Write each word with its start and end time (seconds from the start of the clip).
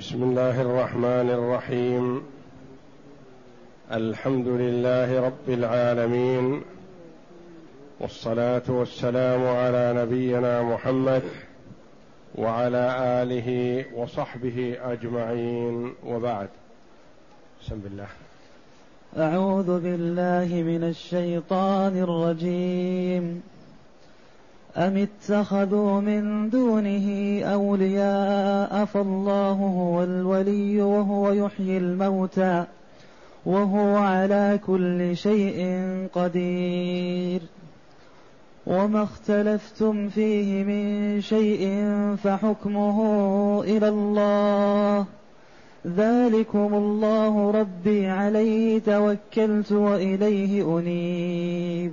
بسم 0.00 0.22
الله 0.22 0.60
الرحمن 0.60 1.30
الرحيم. 1.30 2.22
الحمد 3.92 4.48
لله 4.48 5.20
رب 5.20 5.48
العالمين. 5.48 6.62
والصلاة 8.00 8.62
والسلام 8.68 9.46
على 9.46 9.94
نبينا 9.96 10.62
محمد 10.62 11.22
وعلى 12.34 12.96
آله 13.22 13.84
وصحبه 13.94 14.76
أجمعين. 14.82 15.94
وبعد. 16.06 16.48
بسم 17.62 17.80
الله. 17.86 18.08
أعوذ 19.16 19.80
بالله 19.80 20.62
من 20.62 20.84
الشيطان 20.84 21.98
الرجيم. 22.02 23.42
أم 24.76 24.96
اتخذوا 24.96 26.00
من 26.00 26.50
دونه 26.50 27.40
أولياء 27.44 28.84
فالله 28.84 29.52
هو 29.52 30.04
الولي 30.04 30.82
وهو 30.82 31.32
يحيي 31.32 31.78
الموتى 31.78 32.64
وهو 33.46 33.96
على 33.96 34.60
كل 34.66 35.16
شيء 35.16 35.86
قدير. 36.14 37.40
وما 38.66 39.02
اختلفتم 39.02 40.08
فيه 40.08 40.64
من 40.64 41.20
شيء 41.20 41.86
فحكمه 42.24 42.98
إلى 43.64 43.88
الله. 43.88 45.06
ذلكم 45.86 46.74
الله 46.74 47.50
ربي 47.50 48.06
عليه 48.06 48.78
توكلت 48.78 49.72
وإليه 49.72 50.78
أنيب. 50.78 51.92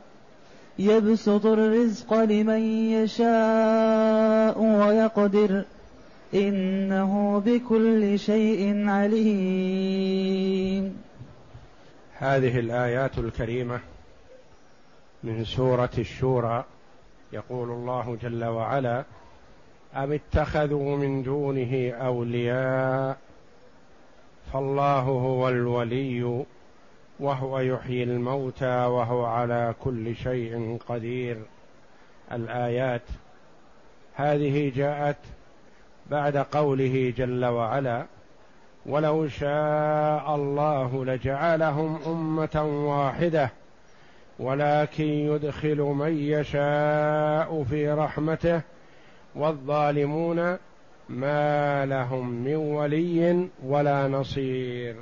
يبسط 0.79 1.45
الرزق 1.45 2.13
لمن 2.13 2.61
يشاء 2.91 4.59
ويقدر 4.59 5.65
إنه 6.33 7.39
بكل 7.45 8.19
شيء 8.19 8.89
عليم. 8.89 10.21
هذه 12.17 12.59
الآيات 12.59 13.17
الكريمة 13.17 13.79
من 15.23 15.45
سورة 15.45 15.91
الشورى. 15.97 16.65
يقول 17.33 17.69
الله 17.69 18.17
جل 18.21 18.45
وعلا 18.45 19.03
أم 19.95 20.11
اتخذوا 20.11 20.97
من 20.97 21.23
دونه 21.23 21.91
أولياء 21.91 23.17
فالله 24.53 24.99
هو 24.99 25.49
الولي 25.49 26.45
وهو 27.21 27.59
يحيي 27.59 28.03
الموتى 28.03 28.85
وهو 28.85 29.25
على 29.25 29.73
كل 29.83 30.15
شيء 30.15 30.77
قدير. 30.87 31.37
الآيات 32.31 33.01
هذه 34.15 34.71
جاءت 34.75 35.17
بعد 36.09 36.37
قوله 36.37 37.13
جل 37.17 37.45
وعلا 37.45 38.05
ولو 38.85 39.27
شاء 39.27 40.35
الله 40.35 41.05
لجعلهم 41.05 41.99
أمة 42.07 42.85
واحدة 42.87 43.49
ولكن 44.39 45.03
يدخل 45.03 45.77
من 45.77 46.17
يشاء 46.17 47.63
في 47.63 47.91
رحمته 47.91 48.61
والظالمون 49.35 50.57
ما 51.09 51.85
لهم 51.85 52.29
من 52.29 52.55
ولي 52.55 53.47
ولا 53.63 54.07
نصير. 54.07 54.95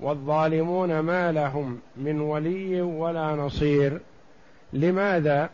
والظالمون 0.00 1.00
ما 1.00 1.32
لهم 1.32 1.80
من 1.96 2.20
ولي 2.20 2.80
ولا 2.80 3.34
نصير. 3.34 4.00
لماذا؟ 4.72 5.50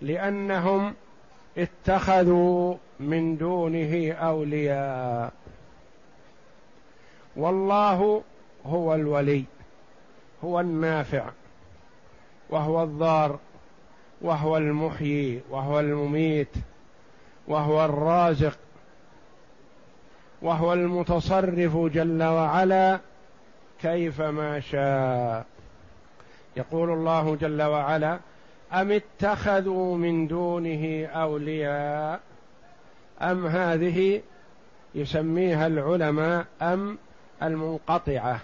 لأنهم 0.00 0.94
اتخذوا 1.58 2.74
من 3.00 3.36
دونه 3.36 4.12
أولياء. 4.12 5.32
والله 7.36 8.22
هو 8.66 8.94
الولي 8.94 9.44
هو 10.44 10.60
النافع 10.60 11.24
وهو 12.50 12.82
الضار 12.82 13.38
وهو 14.20 14.56
المحيي 14.56 15.40
وهو 15.50 15.80
المميت 15.80 16.54
وهو 17.48 17.84
الرازق 17.84 18.58
وهو 20.42 20.72
المتصرف 20.72 21.76
جل 21.76 22.22
وعلا 22.22 23.00
كيفما 23.82 24.60
شاء. 24.60 25.46
يقول 26.56 26.90
الله 26.90 27.36
جل 27.36 27.62
وعلا 27.62 28.18
أم 28.72 28.92
اتخذوا 28.92 29.96
من 29.96 30.26
دونه 30.26 31.06
أولياء؟ 31.06 32.20
أم 33.22 33.46
هذه 33.46 34.22
يسميها 34.94 35.66
العلماء 35.66 36.46
أم 36.62 36.98
المنقطعة 37.42 38.40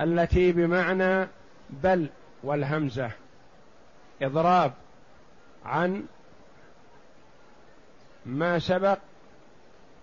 التي 0.00 0.52
بمعنى 0.52 1.28
بل 1.70 2.08
والهمزة 2.42 3.10
إضراب 4.22 4.72
عن 5.64 6.04
ما 8.26 8.58
سبق 8.58 8.98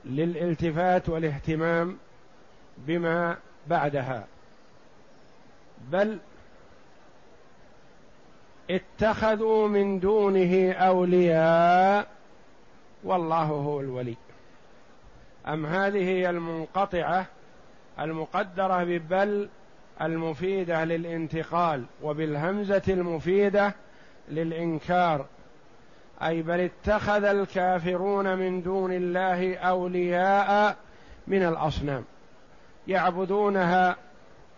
للالتفات 0.05 1.09
والاهتمام 1.09 1.97
بما 2.77 3.37
بعدها. 3.69 4.27
بل 5.91 6.17
اتخذوا 8.69 9.67
من 9.67 9.99
دونه 9.99 10.71
أولياء 10.73 12.07
والله 13.03 13.43
هو 13.43 13.79
الولي. 13.79 14.15
أم 15.47 15.65
هذه 15.65 15.97
هي 15.97 16.29
المنقطعة 16.29 17.25
المقدرة 17.99 18.83
ببل 18.83 19.49
المفيدة 20.01 20.83
للانتقال 20.83 21.83
وبالهمزة 22.03 22.81
المفيدة 22.87 23.73
للإنكار؟ 24.29 25.25
أي 26.21 26.41
بل 26.41 26.59
اتخذ 26.59 27.23
الكافرون 27.23 28.37
من 28.37 28.61
دون 28.61 28.93
الله 28.93 29.57
أولياء 29.57 30.77
من 31.27 31.43
الأصنام. 31.43 32.03
يعبدونها 32.89 33.95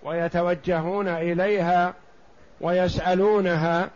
ويتوجهون 0.03 1.07
إليها 1.07 1.93
ويسألونها 2.61 3.89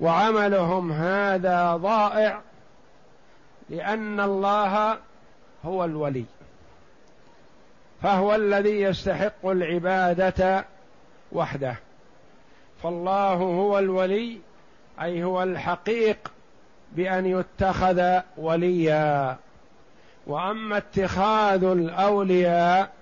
وعملهم 0.00 0.92
هذا 0.92 1.76
ضائع 1.76 2.40
لأن 3.70 4.20
الله 4.20 4.98
هو 5.64 5.84
الولي 5.84 6.24
فهو 8.02 8.34
الذي 8.34 8.80
يستحق 8.80 9.46
العبادة 9.46 10.64
وحده. 11.32 11.76
فالله 12.82 13.32
هو 13.34 13.78
الولي 13.78 14.38
أي 15.02 15.24
هو 15.24 15.42
الحقيق 15.42 16.32
بأن 16.92 17.26
يتخذ 17.26 18.20
وليا. 18.36 19.36
وأما 20.26 20.76
اتخاذ 20.76 21.64
الأولياء 21.64 23.01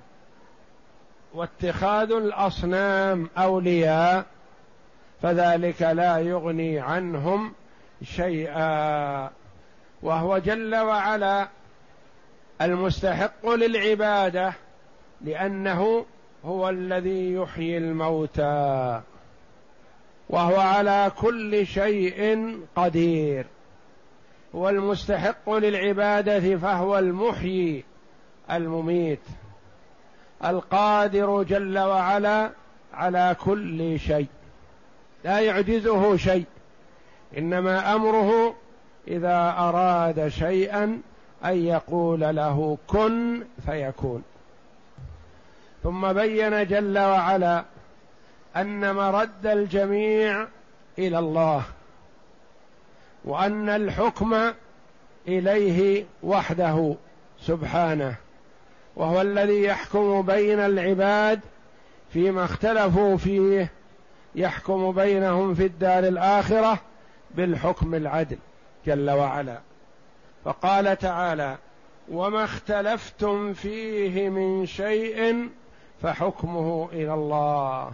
واتخاذ 1.34 2.12
الأصنام 2.12 3.30
أولياء 3.38 4.26
فذلك 5.22 5.82
لا 5.82 6.18
يغني 6.18 6.78
عنهم 6.78 7.52
شيئا. 8.02 9.30
وهو 10.02 10.38
جل 10.38 10.76
وعلا 10.76 11.48
المستحق 12.62 13.48
للعبادة 13.48 14.52
لأنه 15.20 16.06
هو 16.44 16.68
الذي 16.68 17.34
يحيي 17.34 17.78
الموتى 17.78 19.00
وهو 20.28 20.60
على 20.60 21.12
كل 21.18 21.66
شيء 21.66 22.58
قدير. 22.76 23.46
هو 24.54 24.68
المستحق 24.68 25.50
للعبادة 25.50 26.56
فهو 26.56 26.98
المحيي 26.98 27.84
المميت. 28.50 29.20
القادر 30.44 31.42
جل 31.42 31.78
وعلا 31.78 32.50
على 32.94 33.36
كل 33.44 33.98
شيء. 33.98 34.26
لا 35.24 35.40
يعجزه 35.40 36.16
شيء. 36.16 36.44
إنما 37.38 37.94
أمره 37.94 38.54
إذا 39.08 39.54
أراد 39.58 40.28
شيئا 40.28 41.00
أن 41.44 41.66
يقول 41.66 42.20
له 42.20 42.78
كن 42.86 43.42
فيكون. 43.66 44.22
ثم 45.82 46.12
بين 46.12 46.66
جل 46.66 46.98
وعلا 46.98 47.64
أن 48.56 48.94
مرد 48.94 49.46
الجميع 49.46 50.46
إلى 50.98 51.18
الله 51.18 51.62
وأن 53.24 53.68
الحكم 53.68 54.52
إليه 55.28 56.04
وحده 56.22 56.94
سبحانه. 57.40 58.14
وهو 59.00 59.20
الذي 59.20 59.62
يحكم 59.62 60.22
بين 60.22 60.60
العباد 60.60 61.40
فيما 62.12 62.44
اختلفوا 62.44 63.16
فيه 63.16 63.72
يحكم 64.34 64.92
بينهم 64.92 65.54
في 65.54 65.66
الدار 65.66 66.04
الآخرة 66.04 66.78
بالحكم 67.30 67.94
العدل 67.94 68.38
جل 68.86 69.10
وعلا. 69.10 69.60
فقال 70.44 70.98
تعالى 70.98 71.58
وما 72.08 72.44
اختلفتم 72.44 73.52
فيه 73.52 74.28
من 74.28 74.66
شيء 74.66 75.48
فحكمه 76.02 76.88
إلى 76.92 77.14
الله. 77.14 77.92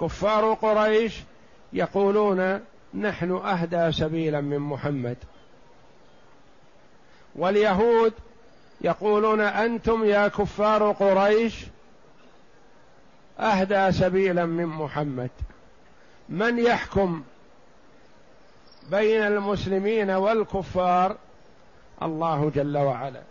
كفار 0.00 0.54
قريش 0.54 1.22
يقولون 1.72 2.60
نحن 2.94 3.32
أهدى 3.32 3.92
سبيلا 3.92 4.40
من 4.40 4.58
محمد. 4.58 5.16
واليهود 7.36 8.12
يقولون 8.84 9.40
أنتم 9.40 10.04
يا 10.04 10.28
كفار 10.28 10.92
قريش 10.92 11.64
أهدى 13.40 13.92
سبيلا 13.92 14.46
من 14.46 14.66
محمد. 14.66 15.30
من 16.28 16.58
يحكم 16.58 17.22
بين 18.90 19.22
المسلمين 19.22 20.10
والكفار؟ 20.10 21.16
الله 22.02 22.50
جل 22.54 22.78
وعلا. 22.78 23.22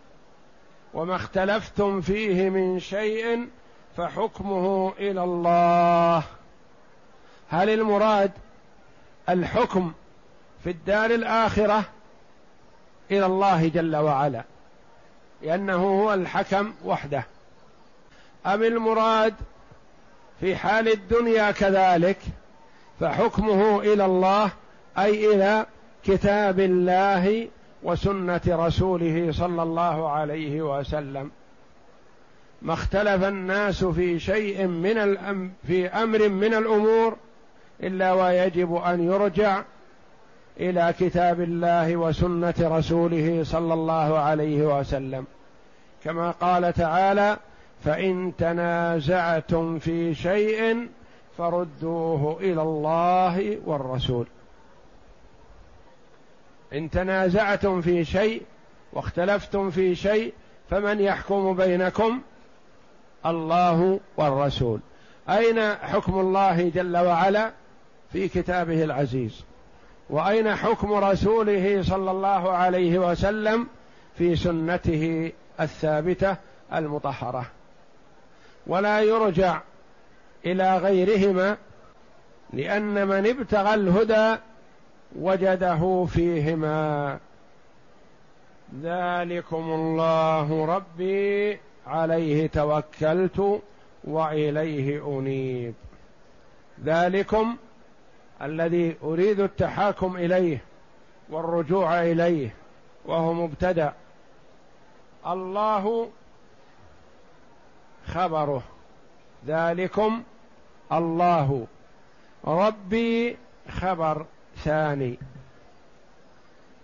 وما 0.93 1.15
اختلفتم 1.15 2.01
فيه 2.01 2.49
من 2.49 2.79
شيء 2.79 3.47
فحكمه 3.97 4.93
إلى 4.99 5.23
الله. 5.23 6.23
هل 7.49 7.69
المراد 7.69 8.31
الحكم 9.29 9.93
في 10.63 10.69
الدار 10.69 11.11
الآخرة 11.11 11.83
إلى 13.11 13.25
الله 13.25 13.67
جل 13.67 13.95
وعلا؟ 13.95 14.43
لأنه 15.43 16.03
هو 16.03 16.13
الحكم 16.13 16.73
وحده. 16.85 17.25
أم 18.45 18.63
المراد 18.63 19.33
في 20.39 20.55
حال 20.55 20.87
الدنيا 20.87 21.51
كذلك 21.51 22.17
فحكمه 22.99 23.79
إلى 23.79 24.05
الله 24.05 24.51
أي 24.97 25.35
إلى 25.35 25.65
كتاب 26.05 26.59
الله 26.59 27.47
وسنة 27.83 28.41
رسوله 28.47 29.31
صلى 29.31 29.63
الله 29.63 30.09
عليه 30.09 30.61
وسلم. 30.61 31.31
ما 32.61 32.73
اختلف 32.73 33.23
الناس 33.23 33.83
في 33.83 34.19
شيء 34.19 34.67
من 34.67 34.97
الأم 34.97 35.51
في 35.67 35.87
أمر 35.87 36.29
من 36.29 36.53
الأمور 36.53 37.15
إلا 37.83 38.13
ويجب 38.13 38.75
أن 38.75 39.03
يرجع 39.03 39.63
إلى 40.59 40.93
كتاب 40.99 41.41
الله 41.41 41.95
وسنة 41.95 42.53
رسوله 42.59 43.43
صلى 43.43 43.73
الله 43.73 44.19
عليه 44.19 44.79
وسلم. 44.79 45.25
كما 46.03 46.31
قال 46.31 46.73
تعالى 46.73 47.37
فإن 47.83 48.33
تنازعتم 48.37 49.79
في 49.79 50.15
شيء 50.15 50.87
فردوه 51.37 52.37
إلى 52.39 52.61
الله 52.61 53.57
والرسول. 53.65 54.27
إن 56.73 56.89
تنازعتم 56.89 57.81
في 57.81 58.05
شيء 58.05 58.41
واختلفتم 58.93 59.69
في 59.69 59.95
شيء 59.95 60.33
فمن 60.69 60.99
يحكم 60.99 61.55
بينكم؟ 61.55 62.21
الله 63.25 63.99
والرسول. 64.17 64.79
أين 65.29 65.73
حكم 65.73 66.19
الله 66.19 66.69
جل 66.69 66.97
وعلا؟ 66.97 67.51
في 68.11 68.27
كتابه 68.27 68.83
العزيز. 68.83 69.43
وأين 70.13 70.55
حكم 70.55 70.93
رسوله 70.93 71.81
صلى 71.83 72.11
الله 72.11 72.51
عليه 72.51 72.99
وسلم 72.99 73.67
في 74.17 74.35
سنته 74.35 75.31
الثابتة 75.59 76.35
المطهرة؟ 76.73 77.45
ولا 78.67 79.01
يرجع 79.01 79.61
إلى 80.45 80.77
غيرهما 80.77 81.57
لأن 82.53 83.07
من 83.07 83.27
ابتغى 83.27 83.73
الهدى 83.73 84.35
وجده 85.19 86.05
فيهما. 86.05 87.17
ذلكم 88.81 89.71
الله 89.71 90.65
ربي 90.65 91.59
عليه 91.87 92.47
توكلت 92.47 93.61
وإليه 94.03 95.17
أنيب. 95.19 95.73
ذلكم 96.85 97.57
الذي 98.41 98.95
أريد 99.03 99.39
التحاكم 99.39 100.17
إليه 100.17 100.63
والرجوع 101.29 102.01
إليه 102.01 102.55
وهو 103.05 103.33
مبتدأ. 103.33 103.93
الله 105.27 106.09
خبره. 108.07 108.63
ذلكم 109.47 110.23
الله. 110.91 111.67
ربي 112.45 113.37
خبر 113.69 114.25
ثاني. 114.57 115.17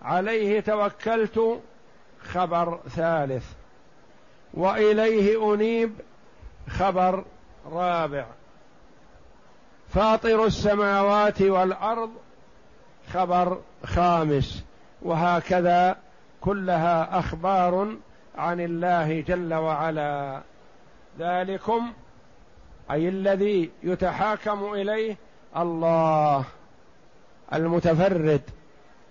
عليه 0.02 0.60
توكلت 0.60 1.62
خبر 2.24 2.80
ثالث. 2.90 3.45
وإليه 4.54 5.54
أنيب 5.54 5.94
خبر 6.69 7.24
رابع. 7.72 8.25
فاطر 9.90 10.46
السماوات 10.46 11.42
والأرض 11.42 12.12
خبر 13.14 13.62
خامس. 13.86 14.64
وهكذا 15.02 15.98
كلها 16.42 17.20
أخبار 17.20 17.96
عن 18.38 18.60
الله 18.60 19.22
جل 19.22 19.54
وعلا. 19.54 20.42
ذلكم 21.20 21.94
أي 22.92 23.10
الذي 23.10 23.72
يتحاكم 23.84 24.74
إليه 24.74 25.18
الله 25.58 26.46
المتفرد 27.54 28.42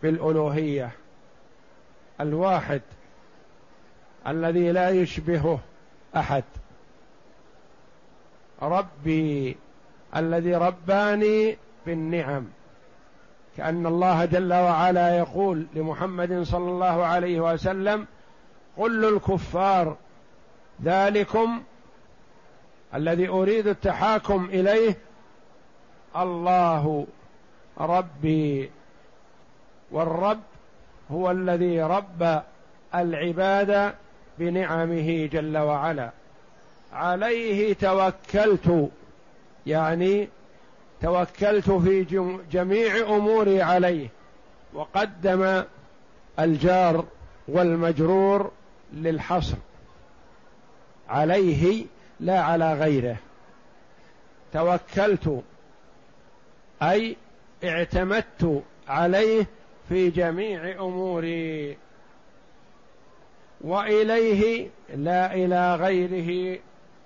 بالألوهية 0.02 0.90
الواحد 2.20 2.82
الذي 4.26 4.72
لا 4.72 4.90
يشبهه 4.90 5.58
أحد. 6.16 6.44
ربي 8.62 9.56
الذي 10.16 10.54
رباني 10.54 11.56
بالنعم. 11.86 12.44
كأن 13.56 13.86
الله 13.86 14.24
جل 14.24 14.52
وعلا 14.52 15.18
يقول 15.18 15.66
لمحمد 15.74 16.42
صلى 16.42 16.70
الله 16.70 17.04
عليه 17.04 17.40
وسلم 17.52 18.06
قل 18.76 19.02
للكفار 19.02 19.96
ذلكم 20.84 21.62
الذي 22.94 23.28
أريد 23.28 23.66
التحاكم 23.66 24.48
إليه 24.52 24.96
الله 26.16 27.06
ربي. 27.80 28.70
والرب 29.90 30.40
هو 31.10 31.30
الذي 31.30 31.82
رب 31.82 32.42
العباد 32.94 33.94
بنعمه 34.38 35.26
جل 35.32 35.58
وعلا. 35.58 36.10
عليه 36.92 37.74
توكلت. 37.74 38.90
يعني 39.68 40.28
توكلت 41.02 41.70
في 41.70 42.04
جميع 42.52 43.16
أموري 43.16 43.62
عليه 43.62 44.08
وقدم 44.74 45.64
الجار 46.38 47.04
والمجرور 47.48 48.50
للحصر. 48.92 49.56
عليه 51.08 51.84
لا 52.20 52.40
على 52.40 52.74
غيره. 52.74 53.16
توكلت 54.52 55.42
أي 56.82 57.16
اعتمدت 57.64 58.62
عليه 58.88 59.46
في 59.88 60.10
جميع 60.10 60.80
أموري. 60.80 61.76
وإليه 63.60 64.68
لا 64.94 65.34
إلى 65.34 65.74
غيره 65.74 66.58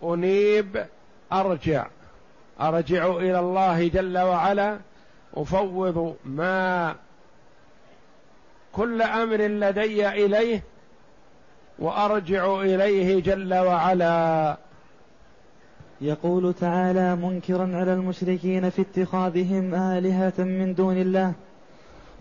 أنيب 0.03 0.87
أرجع. 1.33 1.87
أرجع 2.61 3.17
إلى 3.17 3.39
الله 3.39 3.89
جل 3.89 4.19
وعلا 4.19 4.79
أفوض 5.37 6.17
ما 6.25 6.95
كل 8.73 9.03
أمر 9.03 9.37
لدي 9.37 10.09
إليه 10.09 10.63
وأرجع 11.79 12.61
إليه 12.61 13.21
جل 13.23 13.55
وعلا. 13.55 14.57
يقول 16.01 16.55
تعالى 16.55 17.17
منكرا 17.17 17.77
على 17.77 17.93
المشركين 17.95 18.71
في 18.71 18.83
اتخاذهم 18.83 19.75
آلهة 19.75 20.33
من 20.39 20.75
دون 20.75 20.97
الله 20.97 21.33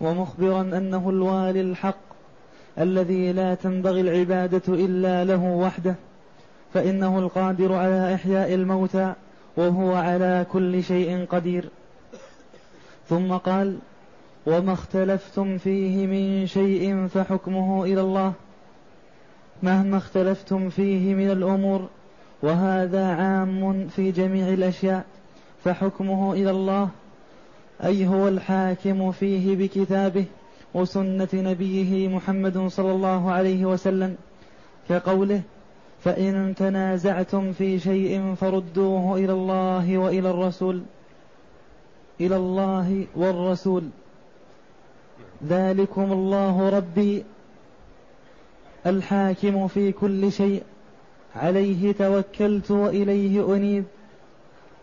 ومخبرا 0.00 0.60
أنه 0.60 1.10
الوالي 1.10 1.60
الحق 1.60 1.96
الذي 2.78 3.32
لا 3.32 3.54
تنبغي 3.54 4.00
العبادة 4.00 4.62
إلا 4.68 5.24
له 5.24 5.44
وحده 5.44 5.94
فإنه 6.74 7.18
القادر 7.18 7.72
على 7.72 8.14
إحياء 8.14 8.54
الموتى 8.54 9.14
وهو 9.56 9.94
على 9.94 10.46
كل 10.52 10.82
شيء 10.82 11.26
قدير. 11.30 11.68
ثم 13.08 13.32
قال 13.32 13.78
وما 14.46 14.72
اختلفتم 14.72 15.58
فيه 15.58 16.06
من 16.06 16.46
شيء 16.46 17.06
فحكمه 17.06 17.84
إلى 17.84 18.00
الله. 18.00 18.32
مهما 19.62 19.96
اختلفتم 19.96 20.68
فيه 20.68 21.14
من 21.14 21.30
الأمور 21.30 21.88
وهذا 22.42 23.06
عام 23.06 23.88
في 23.88 24.10
جميع 24.10 24.48
الأشياء 24.48 25.04
فحكمه 25.64 26.32
إلى 26.32 26.50
الله. 26.50 26.88
أي 27.84 28.06
هو 28.06 28.28
الحاكم 28.28 29.12
فيه 29.12 29.56
بكتابه 29.56 30.24
وسنة 30.74 31.28
نبيه 31.34 32.08
محمد 32.08 32.68
صلى 32.68 32.92
الله 32.92 33.30
عليه 33.30 33.66
وسلم 33.66 34.16
كقوله 34.88 35.42
فإن 36.04 36.54
تنازعتم 36.58 37.52
في 37.52 37.78
شيء 37.78 38.34
فردوه 38.34 39.16
إلى 39.16 39.32
الله 39.32 39.98
وإلى 39.98 40.30
الرسول 40.30 40.82
إلى 42.20 42.36
الله 42.36 43.06
والرسول. 43.16 43.82
ذلكم 45.46 46.12
الله 46.12 46.68
ربي 46.68 47.24
الحاكم 48.86 49.68
في 49.68 49.92
كل 49.92 50.32
شيء. 50.32 50.62
عليه 51.36 51.92
توكلت 51.92 52.70
وإليه 52.70 53.56
أنيب. 53.56 53.84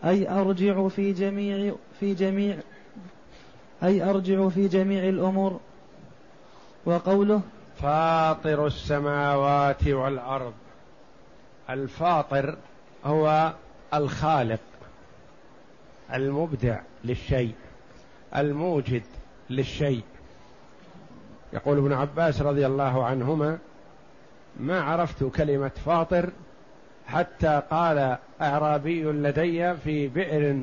أي 0.04 0.28
أرجع 0.28 0.88
في 0.88 1.12
جميع 1.12 1.74
في 2.00 2.14
جميع 2.14 2.56
أي 3.82 4.10
أرجع 4.10 4.48
في 4.48 4.68
جميع 4.68 5.08
الأمور. 5.08 5.60
وقوله 6.86 7.40
فاطر 7.82 8.66
السماوات 8.66 9.88
والأرض. 9.88 10.52
الفاطر 11.70 12.56
هو 13.04 13.52
الخالق 13.94 14.60
المبدع 16.14 16.80
للشيء 17.04 17.54
الموجد 18.36 19.02
للشيء. 19.50 20.02
يقول 21.52 21.78
ابن 21.78 21.92
عباس 21.92 22.42
رضي 22.42 22.66
الله 22.66 23.04
عنهما 23.06 23.58
ما 24.60 24.80
عرفت 24.82 25.24
كلمة 25.24 25.70
فاطر 25.86 26.30
حتى 27.06 27.62
قال 27.70 28.16
أعرابي 28.40 29.04
لدي 29.04 29.74
في 29.74 30.08
بئر 30.08 30.62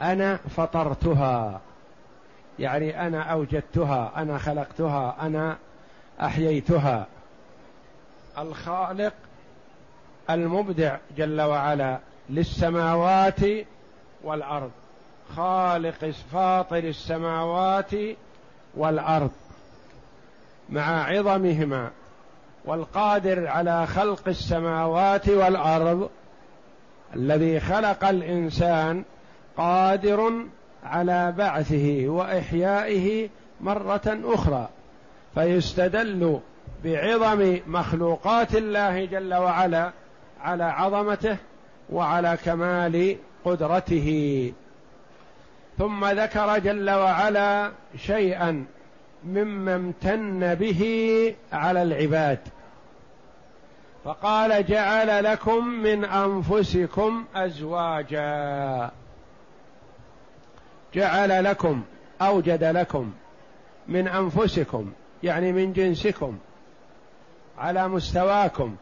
أنا 0.00 0.36
فطرتها 0.36 1.60
يعني 2.58 3.06
أنا 3.06 3.22
أوجدتها 3.22 4.12
أنا 4.16 4.38
خلقتها 4.38 5.16
أنا 5.20 5.56
أحييتها. 6.20 7.06
الخالق 8.38 9.12
المبدع 10.34 10.96
جل 11.16 11.40
وعلا 11.40 11.98
للسماوات 12.30 13.40
والأرض. 14.24 14.70
خالق 15.36 16.10
فاطر 16.32 16.78
السماوات 16.78 17.90
والأرض 18.74 19.30
مع 20.70 21.04
عظمهما 21.04 21.90
والقادر 22.64 23.46
على 23.46 23.86
خلق 23.86 24.28
السماوات 24.28 25.28
والأرض 25.28 26.10
الذي 27.14 27.60
خلق 27.60 28.04
الإنسان 28.04 29.04
قادر 29.56 30.32
على 30.84 31.32
بعثه 31.32 32.04
وإحيائه 32.08 33.28
مرة 33.60 34.18
أخرى. 34.24 34.68
فيستدل 35.34 36.40
بعظم 36.84 37.58
مخلوقات 37.66 38.54
الله 38.54 39.04
جل 39.04 39.34
وعلا 39.34 39.92
على 40.42 40.64
عظمته 40.64 41.36
وعلى 41.90 42.38
كمال 42.44 43.16
قدرته. 43.44 44.52
ثم 45.78 46.04
ذكر 46.04 46.58
جل 46.58 46.90
وعلا 46.90 47.70
شيئا 47.96 48.64
مما 49.24 49.74
امتن 49.74 50.54
به 50.54 50.82
على 51.52 51.82
العباد. 51.82 52.38
فقال 54.04 54.66
جعل 54.66 55.24
لكم 55.24 55.66
من 55.66 56.04
أنفسكم 56.04 57.24
أزواجا. 57.34 58.90
جعل 60.94 61.44
لكم 61.44 61.82
أوجد 62.22 62.64
لكم 62.64 63.12
من 63.88 64.08
أنفسكم 64.08 64.92
يعني 65.22 65.52
من 65.52 65.72
جنسكم 65.72 66.38
على 67.58 67.88
مستواكم 67.88 68.76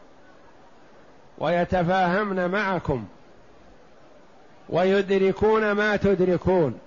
ويتفاهمن 1.39 2.47
معكم 2.47 3.05
ويدركون 4.69 5.71
ما 5.71 5.95
تدركون 5.95 6.79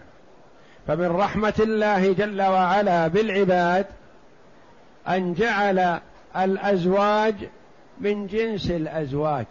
فمن 0.87 1.07
رحمة 1.07 1.55
الله 1.59 2.13
جل 2.13 2.43
وعلا 2.43 3.09
بالعباد 3.09 3.87
أن 5.09 5.35
جعل 5.35 6.01
الأزواج 6.37 7.35
من 8.01 8.27
جنس 8.27 8.71
الأزواج. 8.71 9.47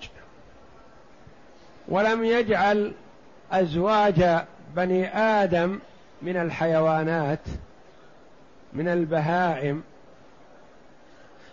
ولم 1.87 2.23
يجعل 2.23 2.93
أزواج 3.51 4.39
بني 4.75 5.17
آدم 5.17 5.79
من 6.21 6.37
الحيوانات 6.37 7.39
من 8.73 8.87
البهائم. 8.87 9.83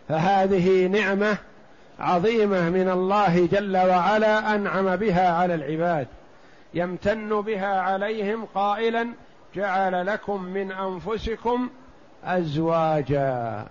فهذه 0.08 0.86
نعمة 0.86 1.38
عظيمة 1.98 2.70
من 2.70 2.88
الله 2.88 3.46
جل 3.46 3.76
وعلا 3.76 4.54
أنعم 4.54 4.96
بها 4.96 5.32
على 5.32 5.54
العباد 5.54 6.06
يمتن 6.74 7.40
بها 7.40 7.80
عليهم 7.80 8.44
قائلا 8.54 9.08
جعل 9.54 10.06
لكم 10.06 10.42
من 10.42 10.72
أنفسكم 10.72 11.68
ازواجا. 12.24 13.64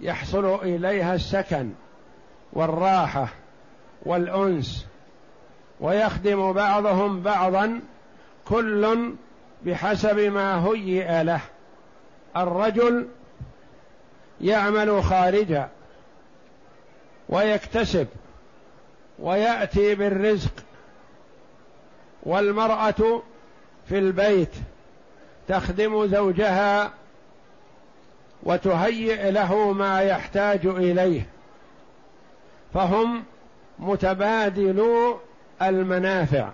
يحصل 0.00 0.54
إليها 0.54 1.14
السكن 1.14 1.70
والراحة 2.52 3.28
والأنس 4.02 4.86
ويخدم 5.80 6.52
بعضهم 6.52 7.22
بعضا 7.22 7.80
كل 8.48 9.14
بحسب 9.66 10.18
ما 10.18 10.64
هيئ 10.66 11.22
له. 11.22 11.40
الرجل 12.36 13.08
يعمل 14.40 15.04
خارجا 15.04 15.68
ويكتسب 17.30 18.06
ويأتي 19.18 19.94
بالرزق 19.94 20.52
والمرأة 22.22 23.22
في 23.88 23.98
البيت 23.98 24.52
تخدم 25.48 26.06
زوجها 26.06 26.90
وتهيئ 28.42 29.30
له 29.30 29.72
ما 29.72 30.00
يحتاج 30.00 30.66
إليه 30.66 31.26
فهم 32.74 33.24
متبادلو 33.78 35.18
المنافع. 35.62 36.48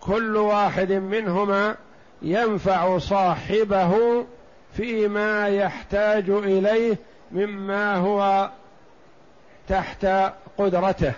كل 0.00 0.36
واحد 0.36 0.92
منهما 0.92 1.76
ينفع 2.22 2.98
صاحبه 2.98 4.24
فيما 4.76 5.48
يحتاج 5.48 6.30
إليه 6.30 6.96
مما 7.32 7.96
هو 7.96 8.50
تحت 9.68 10.06
قدرته. 10.58 11.12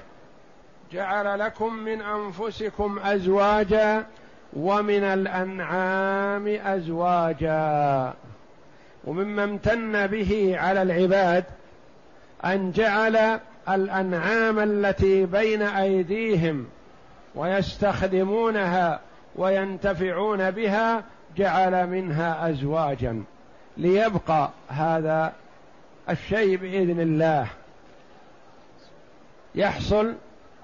جعل 0.93 1.39
لكم 1.39 1.75
من 1.75 2.01
أنفسكم 2.01 2.99
أزواجا 2.99 4.05
ومن 4.53 5.05
الأنعام 5.05 6.47
أزواجا. 6.47 8.13
ومما 9.05 9.45
امتن 9.45 10.07
به 10.07 10.55
على 10.59 10.83
العباد 10.83 11.45
أن 12.45 12.71
جعل 12.71 13.41
الأنعام 13.69 14.59
التي 14.59 15.27
بين 15.27 15.63
أيديهم 15.63 16.67
ويستخدمونها 17.35 19.01
وينتفعون 19.37 20.51
بها 20.51 21.05
جعل 21.37 21.87
منها 21.87 22.51
أزواجا. 22.51 23.23
ليبقى 23.77 24.51
هذا 24.69 25.33
الشيء 26.11 26.57
بإذن 26.57 27.01
الله. 27.01 27.47
يحصل 29.55 30.15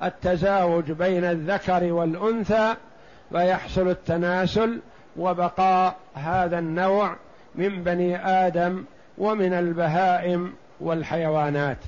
التزاوج 0.03 0.93
بين 0.93 1.25
الذكر 1.25 1.93
والأنثى 1.93 2.75
فيحصل 3.33 3.89
التناسل 3.89 4.81
وبقاء 5.17 5.97
هذا 6.15 6.59
النوع 6.59 7.17
من 7.55 7.83
بني 7.83 8.27
آدم 8.27 8.85
ومن 9.19 9.53
البهائم 9.53 10.55
والحيوانات. 10.81 11.79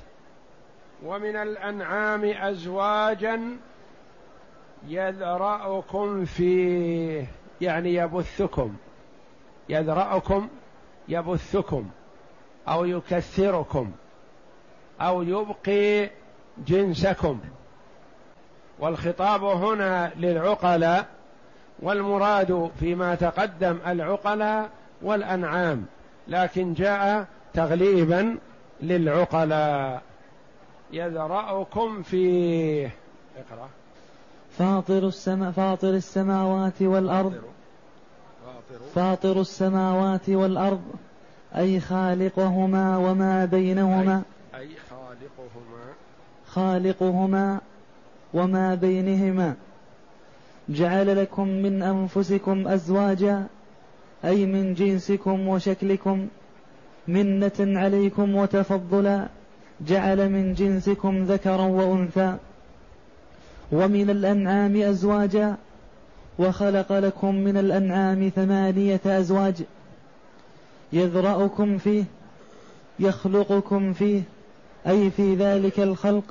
ومن 1.05 1.37
الأنعام 1.37 2.25
ازواجا 2.25 3.41
يذرأكم 4.89 6.25
فيه 6.25 7.27
يعني 7.61 7.95
يبثكم 7.95 8.75
يذرأكم 9.69 10.49
يبثكم 11.09 11.91
أو 12.69 12.85
يكثركم 12.85 13.93
أو 15.01 15.23
يبقي 15.23 16.11
جنسكم. 16.59 17.41
والخطاب 18.79 19.45
هنا 19.45 20.13
للعقلاء 20.17 21.07
والمراد 21.83 22.71
فيما 22.81 23.15
تقدم 23.15 23.79
العقلاء 23.87 24.71
والأنعام 25.03 25.85
لكن 26.29 26.75
جاء 26.75 27.27
تغليبا 27.55 28.39
للعقلاء. 28.83 30.03
يذرأكم 30.93 32.03
فيه. 32.03 32.91
اقرأ. 33.37 33.69
فاطر 34.59 35.07
السماء 35.09 35.51
فاطر 35.51 35.91
السماوات 35.91 36.83
والأرض. 36.83 37.41
فاطر. 38.95 39.41
السماوات 39.41 40.29
والأرض. 40.29 40.83
أي 41.57 41.81
خالقهما 41.81 42.97
وما 42.97 43.45
بينهما. 43.45 44.23
أي 44.55 44.69
خالقهما. 44.91 45.72
خالقهما 46.55 47.61
وما 48.35 48.75
بينهما 48.75 49.55
جعل 50.69 51.23
لكم 51.23 51.49
من 51.49 51.83
أنفسكم 51.83 52.69
أزواجا 52.69 53.47
أي 54.25 54.47
من 54.47 54.75
جنسكم 54.75 55.49
وشكلكم 55.49 56.27
منة 57.09 57.59
عليكم 57.81 58.35
وتفضلا 58.37 59.29
جعل 59.81 60.29
من 60.29 60.55
جنسكم 60.55 61.25
ذكرا 61.25 61.67
وأنثى 61.67 62.37
ومن 63.73 64.11
الأنعام 64.11 64.77
أزواجا 64.77 65.57
وخلق 66.39 66.93
لكم 66.93 67.35
من 67.35 67.57
الأنعام 67.57 68.29
ثمانية 68.29 69.01
أزواج 69.07 69.63
يذرأكم 70.93 71.79
فيه 71.79 72.05
يخلقكم 73.01 73.93
فيه 73.93 74.23
أي 74.87 75.11
في 75.11 75.35
ذلك 75.35 75.81
الخلق 75.81 76.25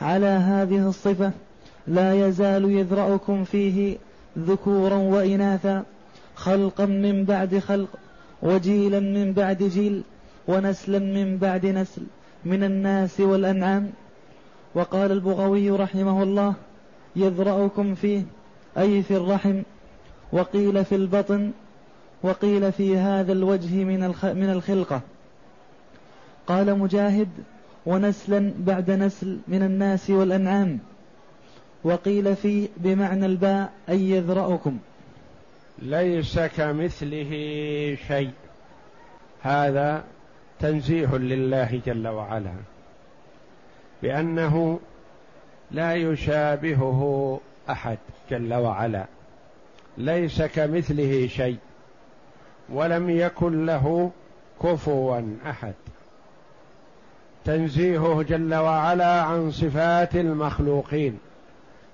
على 0.00 0.26
هذه 0.26 0.88
الصفة 0.88 1.32
لا 1.86 2.28
يزال 2.28 2.64
يذرأكم 2.70 3.44
فيه 3.44 3.96
ذكورا 4.38 4.96
وإناثا 4.96 5.84
خلقا 6.34 6.86
من 6.86 7.24
بعد 7.24 7.58
خلق 7.58 7.88
وجيلا 8.42 9.00
من 9.00 9.32
بعد 9.32 9.62
جيل 9.62 10.02
ونسلا 10.48 10.98
من 10.98 11.38
بعد 11.38 11.66
نسل 11.66 12.02
من 12.44 12.64
الناس 12.64 13.20
والأنعام. 13.20 13.90
وقال 14.74 15.12
البغوي 15.12 15.70
رحمه 15.70 16.22
الله 16.22 16.54
يذرأكم 17.16 17.94
فيه 17.94 18.22
أي 18.78 19.02
في 19.02 19.16
الرحم 19.16 19.62
وقيل 20.32 20.84
في 20.84 20.94
البطن 20.94 21.50
وقيل 22.22 22.72
في 22.72 22.96
هذا 22.96 23.32
الوجه 23.32 23.84
من 24.34 24.50
الخلقة. 24.50 25.00
قال 26.46 26.78
مجاهد 26.78 27.28
ونسلا 27.86 28.52
بعد 28.58 28.90
نسل 28.90 29.38
من 29.48 29.62
الناس 29.62 30.10
والأنعام. 30.10 30.78
وقيل 31.84 32.36
في 32.36 32.68
بمعنى 32.76 33.26
الباء 33.26 33.72
أي 33.88 34.10
يذرأكم. 34.10 34.78
ليس 35.78 36.38
كمثله 36.38 37.30
شيء. 38.08 38.30
هذا 39.42 40.04
تنزيه 40.60 41.16
لله 41.16 41.80
جل 41.86 42.08
وعلا. 42.08 42.54
بأنه 44.02 44.80
لا 45.70 45.94
يشابهه 45.94 47.40
أحد 47.70 47.98
جل 48.30 48.54
وعلا. 48.54 49.04
ليس 49.98 50.42
كمثله 50.42 51.26
شيء. 51.26 51.58
ولم 52.68 53.10
يكن 53.10 53.66
له 53.66 54.10
كفوا 54.62 55.22
أحد. 55.46 55.74
تنزيهه 57.46 58.22
جل 58.22 58.54
وعلا 58.54 59.22
عن 59.22 59.50
صفات 59.50 60.16
المخلوقين 60.16 61.18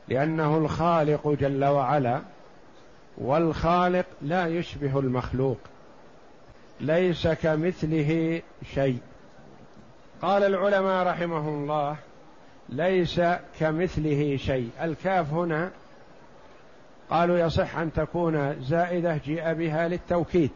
لأنه 0.09 0.59
الخالق 0.59 1.29
جل 1.29 1.65
وعلا 1.65 2.21
والخالق 3.19 4.07
لا 4.23 4.47
يشبه 4.47 4.99
المخلوق 4.99 5.59
ليس 6.81 7.29
كمثله 7.29 8.43
شيء. 8.75 8.99
قال 10.23 10.43
العلماء 10.43 11.07
رحمه 11.07 11.49
الله 11.49 11.97
ليس 12.69 13.21
كمثله 13.61 14.37
شيء. 14.37 14.71
الكاف 14.83 15.33
هنا 15.33 15.71
قالوا 17.11 17.39
يصح 17.39 17.77
أن 17.77 17.93
تكون 17.93 18.63
زائدة 18.63 19.17
جيء 19.17 19.53
بها 19.53 19.89
للتوكيد 19.89 20.51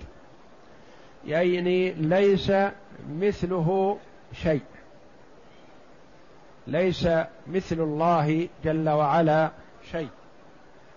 يعني 1.26 1.92
ليس 1.92 2.52
مثله 3.20 3.98
شيء. 4.42 4.62
ليس 6.66 7.08
مثل 7.46 7.80
الله 7.80 8.48
جل 8.64 8.88
وعلا 8.88 9.50
شيء. 9.92 10.08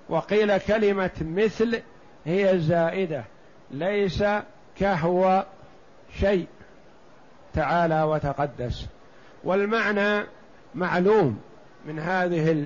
وقيل 0.10 0.58
كلمة 0.58 1.12
مثل 1.22 1.82
هي 2.26 2.60
زائدة 2.60 3.24
ليس 3.72 4.24
كهو 4.80 5.46
شيء. 6.20 6.48
تعالى 7.54 8.04
وتقدس. 8.04 8.86
والمعنى 9.44 10.26
معلوم 10.76 11.42
من 11.86 12.00
هذه 12.00 12.66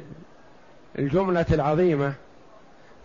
الجملة 0.99 1.45
العظيمة. 1.51 2.13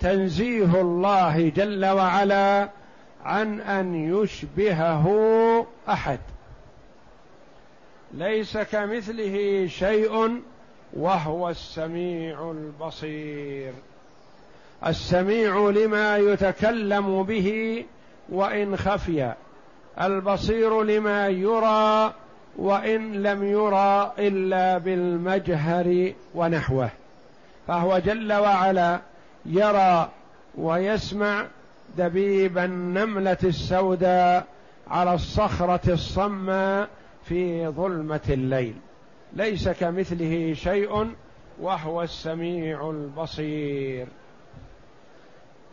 تنزيه 0.01 0.81
الله 0.81 1.49
جل 1.49 1.87
وعلا 1.87 2.69
عن 3.25 3.61
أن 3.61 3.95
يشبهه 3.95 5.07
أحد. 5.89 6.19
ليس 8.15 8.59
كمثله 8.59 9.67
شيء 9.67 10.41
وهو 10.93 11.49
السميع 11.49 12.51
البصير. 12.51 13.73
السميع 14.87 15.71
لما 15.71 16.17
يتكلم 16.17 17.23
به 17.23 17.85
وإن 18.29 18.77
خفي 18.77 19.33
البصير 20.01 20.83
لما 20.83 21.29
يرى 21.29 22.15
وإن 22.57 23.23
لم 23.23 23.45
يرى 23.45 24.13
إلا 24.19 24.79
بالمجهر 24.79 26.13
ونحوه. 26.35 26.91
فهو 27.67 27.99
جل 27.99 28.33
وعلا 28.33 29.01
يرى 29.47 30.09
ويسمع 30.59 31.47
دبيب 31.99 32.59
النملة 32.59 33.39
السوداء 33.45 34.47
على 34.91 35.15
الصخرة 35.15 35.93
الصماء 35.93 36.89
في 37.29 37.69
ظلمة 37.69 38.21
الليل. 38.29 38.75
ليس 39.33 39.69
كمثله 39.69 40.55
شيء 40.55 41.15
وهو 41.61 42.03
السميع 42.03 42.91
البصير. 42.91 44.09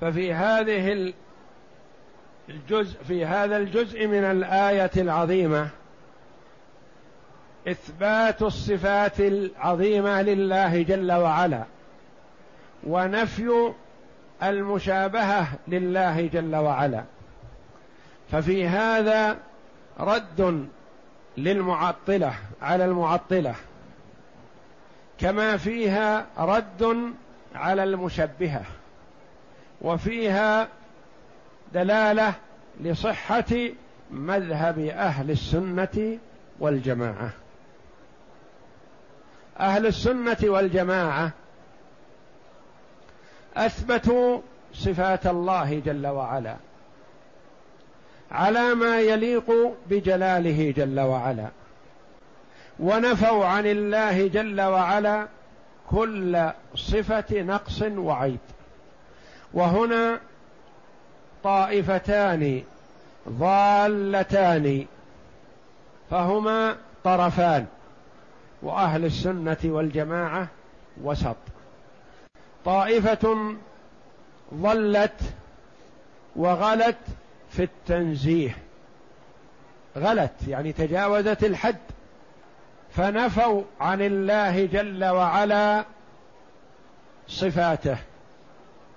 ففي 0.01 0.33
هذه 0.33 1.13
الجزء 2.49 3.03
في 3.03 3.25
هذا 3.25 3.57
الجزء 3.57 4.07
من 4.07 4.23
الآية 4.23 4.91
العظيمة 4.97 5.69
إثبات 7.67 8.41
الصفات 8.41 9.19
العظيمة 9.19 10.21
لله 10.21 10.81
جل 10.81 11.11
وعلا 11.11 11.63
ونفي 12.83 13.73
المشابهة 14.43 15.47
لله 15.67 16.27
جل 16.27 16.55
وعلا. 16.55 17.03
ففي 18.31 18.67
هذا 18.67 19.37
رد 19.99 20.67
للمعطلة 21.37 22.33
على 22.61 22.85
المعطلة. 22.85 23.55
كما 25.19 25.57
فيها 25.57 26.25
رد 26.37 27.13
على 27.55 27.83
المشبهة 27.83 28.63
وفيها 29.81 30.67
دلالة 31.73 32.33
لصحة 32.81 33.69
مذهب 34.11 34.79
أهل 34.79 35.31
السنة 35.31 36.17
والجماعة. 36.59 37.29
أهل 39.59 39.85
السنة 39.85 40.37
والجماعة 40.43 41.31
أثبتوا 43.57 44.41
صفات 44.73 45.27
الله 45.27 45.79
جل 45.79 46.07
وعلا. 46.07 46.55
على 48.31 48.75
ما 48.75 48.99
يليق 48.99 49.73
بجلاله 49.89 50.73
جل 50.77 50.99
وعلا. 50.99 51.47
ونفوا 52.79 53.45
عن 53.45 53.65
الله 53.65 54.27
جل 54.27 54.61
وعلا 54.61 55.27
كل 55.89 56.49
صفة 56.75 57.41
نقص 57.41 57.81
وعيب. 57.81 58.39
وهنا 59.53 60.19
طائفتان 61.43 62.63
ضالتان 63.29 64.85
فهما 66.11 66.75
طرفان 67.03 67.65
وأهل 68.61 69.05
السنة 69.05 69.57
والجماعة 69.63 70.47
وسط. 71.03 71.35
طائفة 72.65 73.55
ضلت 74.53 75.19
وغلت 76.35 76.97
في 77.55 77.63
التنزيه. 77.63 78.57
غلت 79.97 80.47
يعني 80.47 80.73
تجاوزت 80.73 81.43
الحد. 81.43 81.77
فنفوا 82.91 83.63
عن 83.79 84.01
الله 84.01 84.65
جل 84.65 85.05
وعلا 85.05 85.85
صفاته 87.27 87.97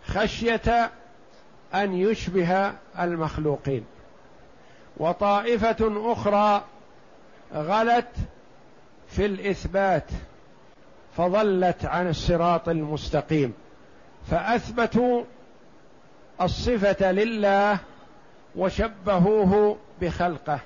خشية 0.07 0.91
أن 1.75 1.95
يشبه 1.95 2.73
المخلوقين. 2.99 3.85
وطائفة 4.97 6.13
أخرى 6.13 6.65
غلت 7.55 8.13
في 9.09 9.27
الإثبات 9.27 10.11
فضلت 11.17 11.85
عن 11.85 12.09
الصراط 12.09 12.69
المستقيم. 12.69 13.53
فأثبتوا 14.31 15.25
الصفة 16.41 17.13
لله 17.13 17.79
وشبهوه 18.57 19.77
بخلقه. 20.01 20.61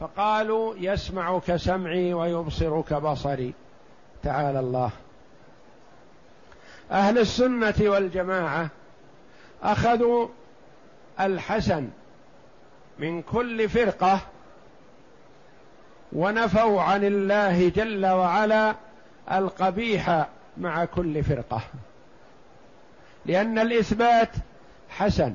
فقالوا 0.00 0.74
يسمع 0.78 1.38
كسمعي 1.38 2.14
ويبصر 2.14 2.80
كبصري 2.80 3.54
تعالى 4.22 4.60
الله. 4.60 4.90
أهل 6.90 7.18
السنة 7.18 7.74
والجماعة 7.80 8.68
أخذوا 9.62 10.28
الحسن 11.20 11.88
من 12.98 13.22
كل 13.22 13.68
فرقة 13.68 14.20
ونفوا 16.12 16.82
عن 16.82 17.04
الله 17.04 17.68
جل 17.68 18.06
وعلا 18.06 18.74
القبيح 19.32 20.26
مع 20.58 20.84
كل 20.84 21.24
فرقة. 21.24 21.60
لأن 23.26 23.58
الإثبات 23.58 24.30
حسن. 24.90 25.34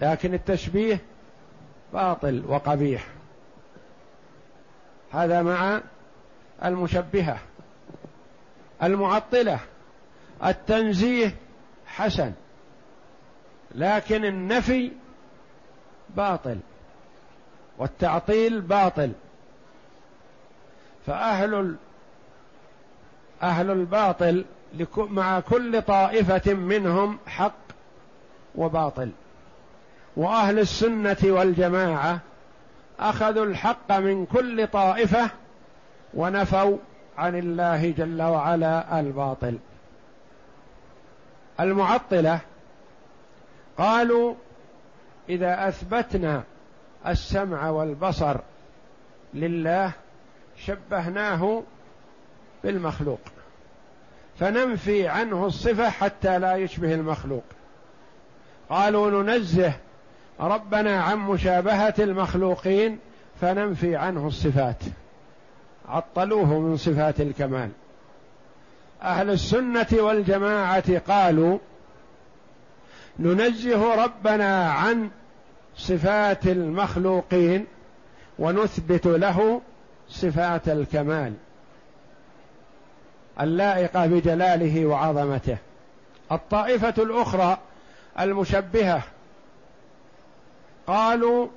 لكن 0.00 0.34
التشبيه 0.34 1.00
باطل 1.92 2.42
وقبيح. 2.48 3.06
هذا 5.12 5.42
مع 5.42 5.80
المشبهة. 6.64 7.38
المعطلة. 8.82 9.60
التنزيه 10.44 11.34
حسن. 11.86 12.32
لكن 13.74 14.24
النفي 14.24 14.92
باطل. 16.16 16.58
والتعطيل 17.78 18.60
باطل. 18.60 19.12
فأهل 21.06 21.76
أهل 23.42 23.70
الباطل 23.70 24.44
مع 24.96 25.40
كل 25.40 25.82
طائفة 25.82 26.54
منهم 26.54 27.18
حق 27.26 27.58
وباطل. 28.54 29.10
وأهل 30.16 30.58
السنة 30.58 31.16
والجماعة 31.24 32.20
أخذوا 33.00 33.44
الحق 33.44 33.92
من 33.92 34.26
كل 34.26 34.66
طائفة 34.66 35.30
ونفوا 36.14 36.76
عن 37.18 37.38
الله 37.38 37.90
جل 37.90 38.22
وعلا 38.22 39.00
الباطل. 39.00 39.58
المعطلة 41.60 42.40
قالوا 43.78 44.34
إذا 45.28 45.68
أثبتنا 45.68 46.42
السمع 47.06 47.70
والبصر 47.70 48.36
لله 49.34 49.92
شبهناه 50.56 51.62
بالمخلوق 52.64 53.20
فننفي 54.38 55.08
عنه 55.08 55.46
الصفة 55.46 55.90
حتى 55.90 56.38
لا 56.38 56.56
يشبه 56.56 56.94
المخلوق. 56.94 57.44
قالوا 58.70 59.22
ننزه 59.22 59.72
ربنا 60.40 61.02
عن 61.02 61.18
مشابهة 61.18 61.94
المخلوقين 61.98 62.98
فننفي 63.40 63.96
عنه 63.96 64.26
الصفات. 64.26 64.82
عطلوه 65.88 66.58
من 66.58 66.76
صفات 66.76 67.20
الكمال. 67.20 67.70
أهل 69.02 69.30
السنة 69.30 69.86
والجماعة 69.92 70.98
قالوا 70.98 71.58
ننزه 73.18 74.04
ربنا 74.04 74.70
عن 74.70 75.10
صفات 75.76 76.46
المخلوقين 76.46 77.66
ونثبت 78.38 79.06
له 79.06 79.60
صفات 80.08 80.68
الكمال 80.68 81.34
اللائقة 83.40 84.06
بجلاله 84.06 84.86
وعظمته. 84.86 85.56
الطائفة 86.32 86.94
الأخرى 86.98 87.58
المشبهة 88.20 89.02
قالوا 90.86 91.48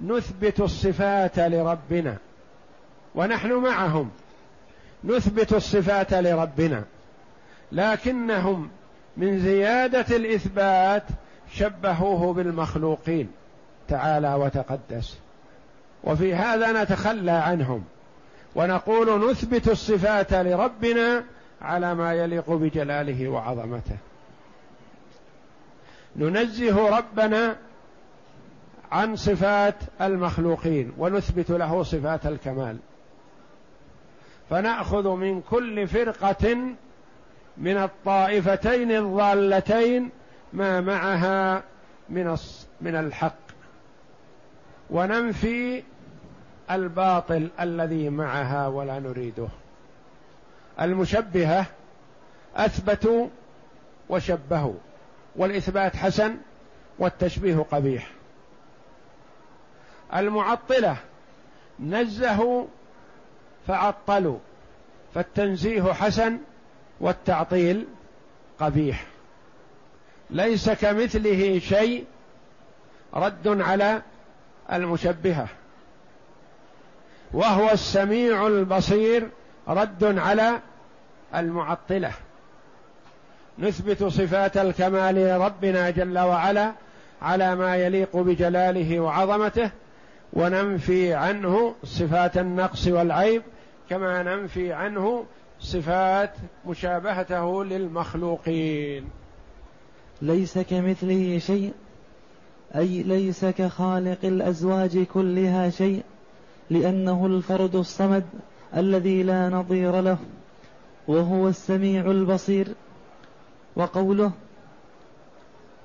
نثبت 0.00 0.60
الصفات 0.60 1.38
لربنا 1.38 2.16
ونحن 3.14 3.52
معهم. 3.52 4.10
نثبت 5.04 5.52
الصفات 5.52 6.14
لربنا. 6.14 6.84
لكنهم 7.72 8.70
من 9.16 9.40
زيادة 9.40 10.16
الإثبات 10.16 11.02
شبهوه 11.52 12.32
بالمخلوقين. 12.32 13.30
تعالى 13.88 14.34
وتقدس. 14.34 15.18
وفي 16.04 16.34
هذا 16.34 16.82
نتخلى 16.82 17.30
عنهم. 17.30 17.84
ونقول 18.54 19.30
نثبت 19.30 19.68
الصفات 19.68 20.32
لربنا 20.32 21.24
على 21.62 21.94
ما 21.94 22.14
يليق 22.14 22.50
بجلاله 22.50 23.28
وعظمته. 23.28 23.96
ننزه 26.16 26.96
ربنا 26.98 27.56
عن 28.92 29.16
صفات 29.16 29.74
المخلوقين 30.00 30.92
ونثبت 30.98 31.50
له 31.50 31.82
صفات 31.82 32.26
الكمال. 32.26 32.76
فنأخذ 34.50 35.08
من 35.08 35.40
كل 35.40 35.86
فرقة 35.88 36.56
من 37.56 37.76
الطائفتين 37.76 38.90
الضالتين 38.90 40.10
ما 40.52 40.80
معها 40.80 41.62
من 42.08 42.36
من 42.80 42.96
الحق. 42.96 43.36
وننفي 44.90 45.82
الباطل 46.70 47.48
الذي 47.60 48.10
معها 48.10 48.66
ولا 48.66 48.98
نريده. 48.98 49.48
المشبهة 50.80 51.66
اثبتوا 52.56 53.28
وشبهوا 54.08 54.74
والإثبات 55.36 55.96
حسن 55.96 56.36
والتشبيه 56.98 57.56
قبيح. 57.56 58.10
المعطلة. 60.14 60.96
نزهوا 61.80 62.66
فعطلوا 63.68 64.38
فالتنزيه 65.14 65.92
حسن 65.92 66.38
والتعطيل 67.00 67.86
قبيح. 68.60 69.04
ليس 70.30 70.70
كمثله 70.70 71.58
شيء 71.58 72.04
رد 73.14 73.60
على 73.60 74.02
المشبهة. 74.72 75.48
وهو 77.32 77.70
السميع 77.70 78.46
البصير 78.46 79.28
رد 79.68 80.18
على 80.18 80.60
المعطلة. 81.34 82.12
نثبت 83.58 84.04
صفات 84.04 84.56
الكمال 84.56 85.14
لربنا 85.14 85.90
جل 85.90 86.18
وعلا 86.18 86.72
على 87.22 87.54
ما 87.56 87.76
يليق 87.76 88.16
بجلاله 88.16 89.00
وعظمته 89.00 89.70
وننفي 90.32 91.14
عنه 91.14 91.74
صفات 91.84 92.38
النقص 92.38 92.88
والعيب 92.88 93.42
كما 93.90 94.22
ننفي 94.22 94.72
عنه 94.72 95.24
صفات 95.60 96.34
مشابهته 96.66 97.64
للمخلوقين. 97.64 99.04
ليس 100.22 100.58
كمثله 100.58 101.38
شيء 101.38 101.72
أي 102.76 103.02
ليس 103.02 103.44
كخالق 103.44 104.18
الأزواج 104.24 104.98
كلها 104.98 105.70
شيء 105.70 106.02
لأنه 106.70 107.26
الفرد 107.26 107.74
الصمد 107.74 108.24
الذي 108.76 109.22
لا 109.22 109.48
نظير 109.48 110.00
له 110.00 110.18
وهو 111.08 111.48
السميع 111.48 112.10
البصير 112.10 112.68
وقوله 113.76 114.32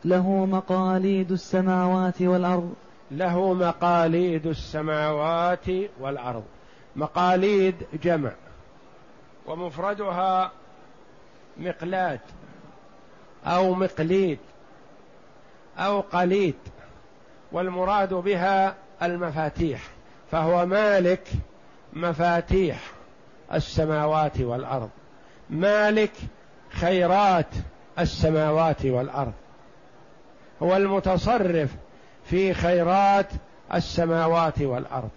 له 0.06 0.46
مقاليد 0.46 1.32
السماوات 1.32 2.22
والأرض 2.22 2.74
له 3.12 3.54
مقاليد 3.54 4.48
السماوات 4.48 5.66
والأرض. 6.00 6.44
مقاليد 6.96 7.76
جمع 8.04 8.32
ومفردها 9.46 10.52
مقلاد 11.58 12.20
أو 13.46 13.74
مقليد 13.74 14.40
أو 15.78 16.00
قليد 16.00 16.56
والمراد 17.52 18.14
بها 18.14 18.76
المفاتيح 19.04 19.82
فهو 20.32 20.66
مالك 20.66 21.28
مفاتيح 21.94 22.80
السماوات 23.54 24.42
والأرض. 24.42 24.90
مالك 25.50 26.12
خيرات 26.72 27.50
السماوات 28.00 28.86
والأرض. 28.86 29.34
هو 30.64 30.78
المتصرف 30.78 31.70
في 32.30 32.54
خيرات 32.54 33.28
السماوات 33.74 34.62
والأرض. 34.62 35.10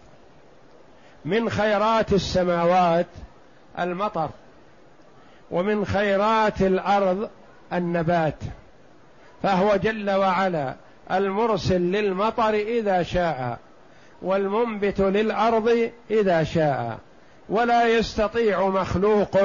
من 1.25 1.51
خيرات 1.51 2.13
السماوات 2.13 3.07
المطر 3.79 4.31
ومن 5.51 5.85
خيرات 5.85 6.63
الأرض 6.63 7.31
النبات. 7.73 8.35
فهو 9.43 9.77
جل 9.77 10.11
وعلا 10.11 10.75
المرسل 11.11 11.81
للمطر 11.81 12.55
إذا 12.55 13.03
شاء 13.03 13.59
والمنبت 14.23 15.01
للأرض 15.01 15.91
إذا 16.11 16.45
شاء. 16.45 16.99
ولا 17.49 17.89
يستطيع 17.89 18.69
مخلوق 18.69 19.39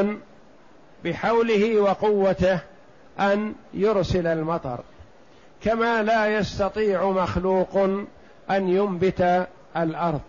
بحوله 1.04 1.80
وقوته 1.80 2.60
أن 3.20 3.54
يرسل 3.74 4.28
المطر. 4.28 4.80
كما 5.64 6.04
لا 6.04 6.38
يستطيع 6.38 7.10
مخلوق 7.10 7.78
أن 8.50 8.70
ينبت 8.70 9.48
الأرض. 9.78 10.22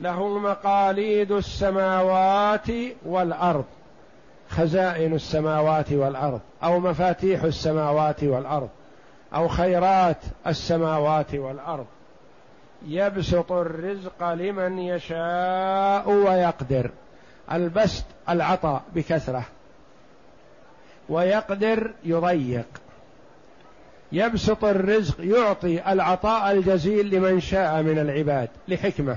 له 0.00 0.38
مقاليد 0.38 1.32
السماوات 1.32 2.66
والأرض 3.04 3.64
خزائن 4.50 5.14
السماوات 5.14 5.92
والأرض 5.92 6.40
أو 6.62 6.80
مفاتيح 6.80 7.42
السماوات 7.42 8.24
والأرض 8.24 8.68
أو 9.34 9.48
خيرات 9.48 10.16
السماوات 10.46 11.34
والأرض. 11.34 11.86
يبسط 12.86 13.52
الرزق 13.52 14.32
لمن 14.32 14.78
يشاء 14.78 16.10
ويقدر. 16.10 16.90
البسط 17.52 18.04
العطاء 18.28 18.82
بكثرة. 18.94 19.42
ويقدر 21.08 21.90
يضيق. 22.04 22.66
يبسط 24.16 24.64
الرزق 24.64 25.16
يعطي 25.20 25.92
العطاء 25.92 26.52
الجزيل 26.52 27.10
لمن 27.10 27.40
شاء 27.40 27.82
من 27.82 27.98
العباد 27.98 28.48
لحكمة. 28.68 29.16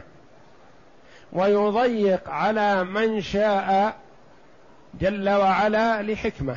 ويضيق 1.34 2.30
على 2.30 2.84
من 2.84 3.22
شاء 3.22 3.96
جل 5.02 5.30
وعلا 5.30 6.02
لحكمة. 6.02 6.56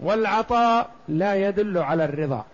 والعطاء 0.00 0.90
لا 1.08 1.34
يدل 1.34 1.78
على 1.78 2.04
الرضا. 2.04 2.44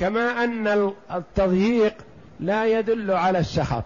كما 0.00 0.44
أن 0.44 0.92
التضييق 1.14 1.94
لا 2.40 2.66
يدل 2.66 3.10
على 3.10 3.38
السخط. 3.38 3.84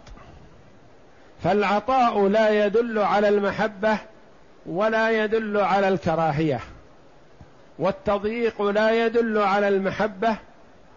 فالعطاء 1.42 2.28
لا 2.28 2.66
يدل 2.66 2.98
على 2.98 3.28
المحبة 3.28 3.98
ولا 4.66 5.24
يدل 5.24 5.56
على 5.56 5.88
الكراهية. 5.88 6.60
والتضييق 7.80 8.62
لا 8.62 9.06
يدل 9.06 9.38
على 9.38 9.68
المحبة 9.68 10.36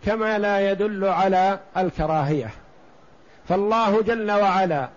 كما 0.05 0.39
لا 0.39 0.71
يدل 0.71 1.05
على 1.05 1.59
الكراهية. 1.77 2.49
فالله 3.49 4.01
جل 4.01 4.31
وعلا 4.31 4.89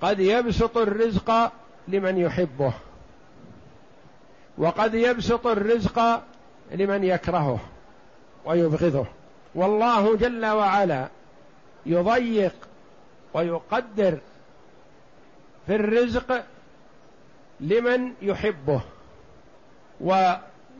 قد 0.00 0.20
يبسط 0.20 0.76
الرزق 0.78 1.52
لمن 1.88 2.18
يحبه 2.18 2.72
وقد 4.58 4.94
يبسط 4.94 5.46
الرزق 5.46 6.22
لمن 6.70 7.04
يكرهه 7.04 7.58
ويبغضه. 8.44 9.06
والله 9.54 10.16
جل 10.16 10.46
وعلا 10.46 11.08
يضيق 11.86 12.54
ويقدر 13.34 14.18
في 15.66 15.74
الرزق 15.74 16.44
لمن 17.60 18.12
يحبه 18.22 18.80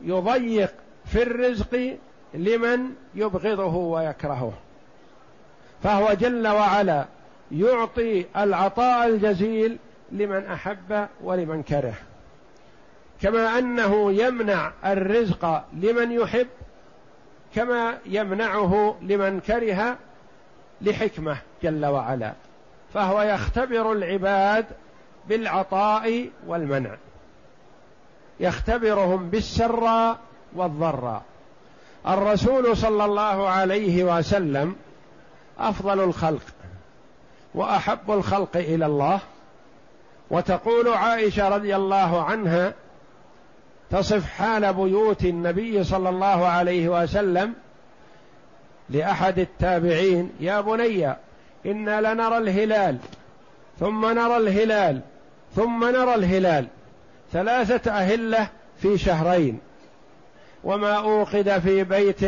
ويضيق 0.05 0.73
في 1.05 1.23
الرزق 1.23 1.97
لمن 2.33 2.79
يبغضه 3.15 3.75
ويكرهه. 3.75 4.53
فهو 5.83 6.13
جل 6.13 6.47
وعلا 6.47 7.05
يعطي 7.51 8.25
العطاء 8.37 9.07
الجزيل 9.07 9.77
لمن 10.11 10.45
أحب 10.45 11.07
ولمن 11.23 11.63
كره. 11.63 11.93
كما 13.21 13.59
أنه 13.59 14.11
يمنع 14.11 14.71
الرزق 14.85 15.63
لمن 15.73 16.11
يحب 16.11 16.47
كما 17.55 17.97
يمنعه 18.05 18.95
لمن 19.01 19.39
كره 19.39 19.97
لحكمة 20.81 21.37
جل 21.63 21.85
وعلا. 21.85 22.33
فهو 22.93 23.21
يختبر 23.21 23.91
العباد 23.91 24.65
بالعطاء 25.29 26.29
والمنع. 26.47 26.97
يختبرهم 28.41 29.29
بالسراء 29.29 30.17
والضراء 30.55 31.21
الرسول 32.07 32.77
صلى 32.77 33.05
الله 33.05 33.49
عليه 33.49 34.17
وسلم 34.17 34.75
أفضل 35.59 35.99
الخلق 35.99 36.41
وأحب 37.55 38.11
الخلق 38.11 38.57
إلى 38.57 38.85
الله. 38.85 39.19
وتقول 40.31 40.87
عائشة 40.87 41.49
رضي 41.49 41.75
الله 41.75 42.23
عنها 42.23 42.73
تصف 43.91 44.25
حال 44.25 44.73
بيوت 44.73 45.25
النبي 45.25 45.83
صلى 45.83 46.09
الله 46.09 46.47
عليه 46.47 47.03
وسلم 47.03 47.53
لأحد 48.89 49.39
التابعين 49.39 50.31
يا 50.39 50.61
بني 50.61 51.15
إنا 51.65 52.13
لنرى 52.13 52.37
الهلال 52.37 52.97
ثم 53.79 54.05
نرى 54.05 54.37
الهلال 54.37 55.01
ثم 55.55 55.85
نرى 55.85 56.15
الهلال. 56.15 56.67
ثلاثة 57.31 57.91
أهلة 57.91 58.47
في 58.81 58.97
شهرين 58.97 59.59
وما 60.63 60.93
أوقد 60.93 61.59
في 61.59 61.83
بيت 61.83 62.23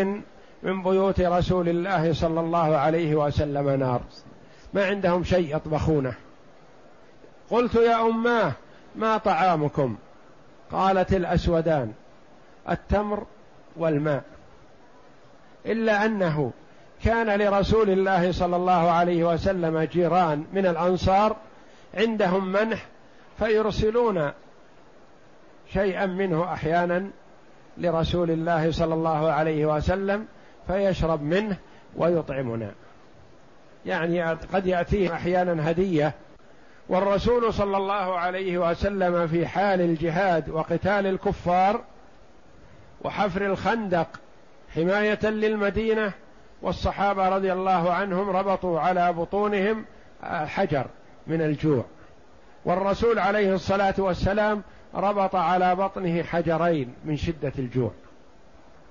من 0.63 0.83
بيوت 0.83 1.21
رسول 1.21 1.69
الله 1.69 2.13
صلى 2.13 2.39
الله 2.39 2.75
عليه 2.75 3.15
وسلم 3.15 3.69
نار. 3.69 4.01
ما 4.73 4.85
عندهم 4.85 5.23
شيء 5.23 5.55
يطبخونه. 5.55 6.13
قلت 7.49 7.75
يا 7.75 8.01
أماه 8.01 8.51
ما 8.95 9.17
طعامكم؟ 9.17 9.95
قالت 10.71 11.13
الأسودان 11.13 11.93
التمر 12.69 13.23
والماء. 13.77 14.23
إلا 15.65 16.05
أنه 16.05 16.51
كان 17.03 17.39
لرسول 17.41 17.89
الله 17.89 18.31
صلى 18.31 18.55
الله 18.55 18.91
عليه 18.91 19.23
وسلم 19.23 19.79
جيران 19.79 20.45
من 20.53 20.65
الأنصار 20.65 21.35
عندهم 21.93 22.51
منح 22.51 22.85
فيرسلون 23.39 24.31
شيئا 25.73 26.05
منه 26.05 26.53
أحيانا 26.53 27.09
لرسول 27.77 28.31
الله 28.31 28.71
صلى 28.71 28.93
الله 28.93 29.31
عليه 29.31 29.65
وسلم 29.65 30.25
فيشرب 30.67 31.21
منه 31.21 31.57
ويطعمنا. 31.97 32.71
يعني 33.85 34.23
قد 34.23 34.67
يأتيه 34.67 35.13
أحيانا 35.13 35.71
هدية. 35.71 36.13
والرسول 36.89 37.53
صلى 37.53 37.77
الله 37.77 38.17
عليه 38.19 38.57
وسلم 38.57 39.27
في 39.27 39.47
حال 39.47 39.81
الجهاد 39.81 40.49
وقتال 40.49 41.07
الكفار 41.07 41.81
وحفر 43.01 43.45
الخندق 43.45 44.07
حماية 44.75 45.25
للمدينة 45.25 46.11
والصحابة 46.61 47.29
رضي 47.29 47.53
الله 47.53 47.93
عنهم 47.93 48.29
ربطوا 48.29 48.79
على 48.79 49.13
بطونهم 49.13 49.85
حجر 50.23 50.85
من 51.27 51.41
الجوع. 51.41 51.83
والرسول 52.65 53.19
عليه 53.19 53.53
الصلاة 53.53 53.95
والسلام 53.97 54.61
ربط 54.95 55.35
على 55.35 55.75
بطنه 55.75 56.23
حجرين 56.23 56.93
من 57.05 57.17
شدة 57.17 57.53
الجوع 57.59 57.91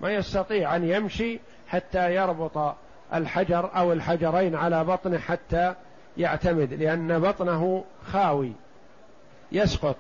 ما 0.01 0.13
يستطيع 0.15 0.77
أن 0.77 0.85
يمشي 0.85 1.41
حتى 1.69 2.15
يربط 2.15 2.75
الحجر 3.15 3.71
أو 3.77 3.93
الحجرين 3.93 4.55
على 4.55 4.85
بطنه 4.85 5.19
حتى 5.19 5.75
يعتمد 6.17 6.73
لأن 6.73 7.19
بطنه 7.19 7.85
خاوي 8.13 8.53
يسقط 9.53 9.97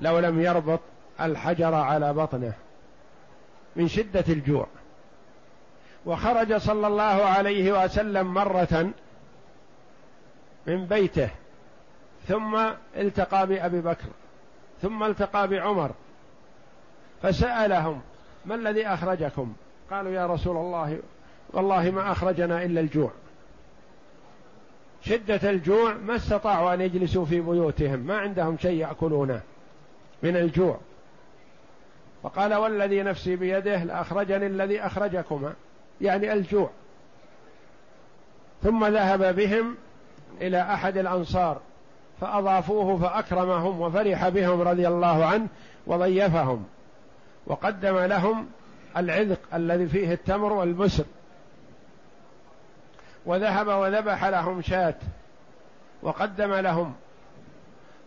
لو 0.00 0.18
لم 0.18 0.40
يربط 0.40 0.80
الحجر 1.20 1.74
على 1.74 2.12
بطنه 2.12 2.52
من 3.76 3.88
شدة 3.88 4.24
الجوع. 4.28 4.66
وخرج 6.06 6.56
صلى 6.56 6.86
الله 6.86 7.04
عليه 7.04 7.84
وسلم 7.84 8.34
مرة 8.34 8.90
من 10.66 10.86
بيته 10.86 11.30
ثم 12.28 12.58
التقى 12.96 13.46
بأبي 13.46 13.80
بكر. 13.80 14.08
ثم 14.82 15.02
التقى 15.02 15.48
بعمر 15.48 15.90
فسألهم 17.22 18.00
ما 18.46 18.54
الذي 18.54 18.86
أخرجكم؟ 18.86 19.52
قالوا 19.90 20.12
يا 20.12 20.26
رسول 20.26 20.56
الله 20.56 20.98
والله 21.52 21.90
ما 21.90 22.12
أخرجنا 22.12 22.64
إلا 22.64 22.80
الجوع. 22.80 23.10
شدة 25.02 25.50
الجوع 25.50 25.94
ما 25.94 26.16
استطاعوا 26.16 26.74
أن 26.74 26.80
يجلسوا 26.80 27.24
في 27.24 27.40
بيوتهم 27.40 27.98
ما 27.98 28.18
عندهم 28.18 28.58
شيء 28.58 28.80
يأكلونه 28.80 29.40
من 30.22 30.36
الجوع. 30.36 30.78
فقال 32.22 32.54
والذي 32.54 33.02
نفسي 33.02 33.36
بيده 33.36 33.84
لأخرجني 33.84 34.46
الذي 34.46 34.80
اخرجكما 34.80 35.54
يعني 36.00 36.32
الجوع. 36.32 36.70
ثم 38.62 38.86
ذهب 38.86 39.36
بهم 39.36 39.76
إلى 40.40 40.62
أحد 40.62 40.96
الأنصار. 40.96 41.60
فأضافوه 42.20 42.98
فأكرمهم 42.98 43.80
وفرح 43.80 44.28
بهم 44.28 44.60
رضي 44.60 44.88
الله 44.88 45.24
عنه 45.24 45.46
وضيفهم 45.86 46.64
وقدم 47.46 47.98
لهم 47.98 48.46
العذق 48.96 49.40
الذي 49.54 49.86
فيه 49.86 50.12
التمر 50.12 50.52
والبسر 50.52 51.04
وذهب 53.26 53.66
وذبح 53.66 54.24
لهم 54.24 54.62
شاة 54.62 54.94
وقدم 56.02 56.54
لهم 56.54 56.94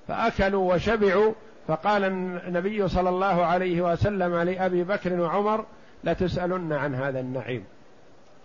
فأكلوا 0.08 0.74
وشبعوا 0.74 1.34
فقال 1.68 2.04
النبي 2.48 2.88
صلى 2.88 3.10
الله 3.10 3.46
عليه 3.46 3.82
وسلم 3.82 4.36
لأبي 4.36 4.84
بكر 4.84 5.20
وعمر 5.20 5.66
لتسألن 6.04 6.74
عن 6.74 6.96
هذا 6.96 7.20
النعيم. 7.20 7.66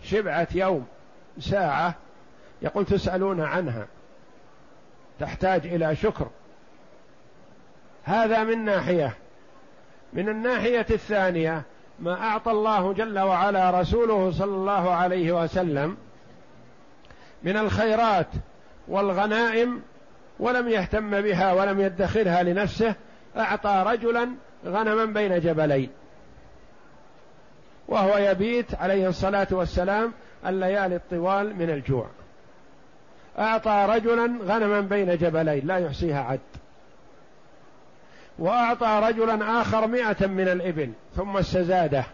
شبعة 0.02 0.48
يوم 0.54 0.86
ساعة 1.38 1.94
يقول 2.62 2.84
تسألون 2.84 3.40
عنها. 3.40 3.86
تحتاج 5.20 5.66
إلى 5.66 5.96
شكر. 5.96 6.28
هذا 8.04 8.44
من 8.44 8.64
ناحية. 8.64 9.14
من 10.12 10.28
الناحية 10.28 10.86
الثانية 10.90 11.62
ما 11.98 12.22
أعطى 12.22 12.50
الله 12.50 12.92
جل 12.92 13.18
وعلا 13.18 13.80
رسوله 13.80 14.30
صلى 14.30 14.54
الله 14.54 14.90
عليه 14.94 15.42
وسلم 15.42 15.96
من 17.42 17.56
الخيرات 17.56 18.26
والغنائم 18.88 19.82
ولم 20.38 20.68
يهتم 20.68 21.20
بها 21.20 21.52
ولم 21.52 21.80
يدخرها 21.80 22.42
لنفسه 22.42 22.94
أعطى 23.36 23.84
رجلا 23.86 24.30
غنما 24.66 25.04
بين 25.04 25.40
جبلين. 25.40 25.90
وهو 27.88 28.18
يبيت 28.18 28.74
عليه 28.74 29.08
الصلاة 29.08 29.48
والسلام 29.50 30.12
الليالي 30.46 30.96
الطوال 30.96 31.56
من 31.56 31.70
الجوع. 31.70 32.06
أعطى 33.38 33.86
رجلا 33.88 34.38
غنما 34.44 34.80
بين 34.80 35.16
جبلين 35.16 35.66
لا 35.66 35.76
يحصيها 35.76 36.20
عد. 36.20 36.40
وأعطى 38.38 39.00
رجلا 39.02 39.60
آخر 39.60 39.86
مئة 39.86 40.26
من 40.26 40.48
الإبل 40.48 40.92
ثم 41.16 41.36
استزاده 41.36 42.04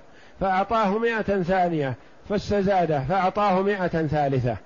فأعطاه 0.40 0.98
مئة 0.98 1.42
ثانية 1.42 1.94
فاستزاده 2.28 3.00
فأعطاه 3.00 3.62
مئة 3.62 4.06
ثالثة. 4.06 4.56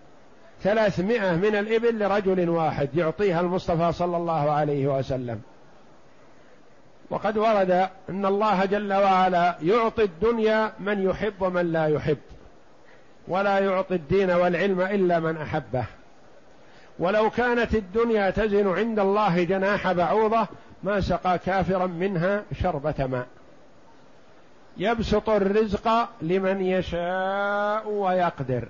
ثلاثمائة 0.62 1.36
من 1.36 1.56
الإبل 1.56 1.98
لرجل 1.98 2.48
واحد 2.48 2.88
يعطيها 2.94 3.40
المصطفى 3.40 3.92
صلى 3.92 4.16
الله 4.16 4.50
عليه 4.50 4.86
وسلم. 4.86 5.40
وقد 7.10 7.38
ورد 7.38 7.88
أن 8.10 8.26
الله 8.26 8.64
جل 8.64 8.92
وعلا 8.92 9.56
يعطي 9.62 10.02
الدنيا 10.02 10.72
من 10.80 11.02
يحب 11.02 11.34
ومن 11.40 11.72
لا 11.72 11.86
يحب 11.86 12.18
ولا 13.28 13.58
يعطي 13.58 13.94
الدين 13.94 14.30
والعلم 14.30 14.80
إلا 14.80 15.20
من 15.20 15.36
أحبه. 15.36 15.84
ولو 16.98 17.30
كانت 17.30 17.74
الدنيا 17.74 18.30
تزن 18.30 18.68
عند 18.68 18.98
الله 18.98 19.44
جناح 19.44 19.92
بعوضة 19.92 20.46
ما 20.82 21.00
سقى 21.00 21.38
كافرا 21.38 21.87
منها 21.87 22.42
شربة 22.62 23.06
ماء. 23.06 23.26
يبسط 24.76 25.30
الرزق 25.30 26.09
لمن 26.22 26.61
يشاء 26.61 27.88
ويقدر. 27.88 28.68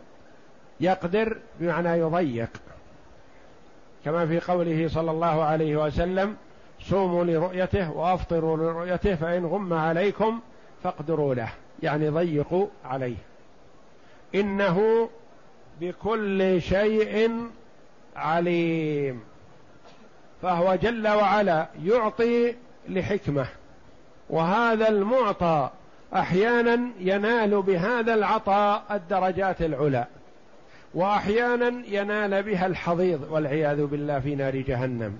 يقدر 0.81 1.39
بمعنى 1.61 1.89
يضيق. 1.89 2.51
كما 4.05 4.27
في 4.27 4.41
قوله 4.41 4.89
صلى 4.89 5.11
الله 5.11 5.43
عليه 5.43 5.77
وسلم 5.77 6.37
صوموا 6.81 7.25
لرؤيته 7.25 7.93
وأفطروا 7.93 8.57
لرؤيته 8.57 9.15
فإن 9.15 9.47
غم 9.47 9.73
عليكم 9.73 10.41
فاقدروا 10.83 11.35
له. 11.35 11.49
يعني 11.83 12.09
ضيقوا 12.09 12.67
عليه. 12.85 13.17
إنه 14.35 15.09
بكل 15.81 16.63
شيء 16.63 17.31
عليم. 18.17 19.21
فهو 20.43 20.75
جل 20.75 21.09
وعلا 21.09 21.67
يعطي 21.85 22.55
لحكمة. 22.89 23.47
وهذا 24.31 24.89
المعطى 24.89 25.71
أحيانا 26.15 26.91
ينال 27.01 27.63
بهذا 27.63 28.15
العطاء 28.15 28.83
الدرجات 28.91 29.63
العلى. 29.63 30.05
وأحيانا 30.95 31.83
ينال 31.89 32.43
بها 32.43 32.67
الحضيض 32.67 33.27
والعياذ 33.31 33.87
بالله 33.87 34.21
في 34.21 34.35
نار 34.35 34.57
جهنم. 34.57 35.19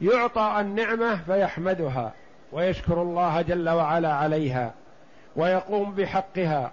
يعطى 0.00 0.56
النعمة 0.60 1.16
فيحمدها 1.26 2.12
ويشكر 2.52 3.02
الله 3.02 3.42
جل 3.42 3.68
وعلا 3.68 4.12
عليها 4.12 4.74
ويقوم 5.36 5.94
بحقها 5.94 6.72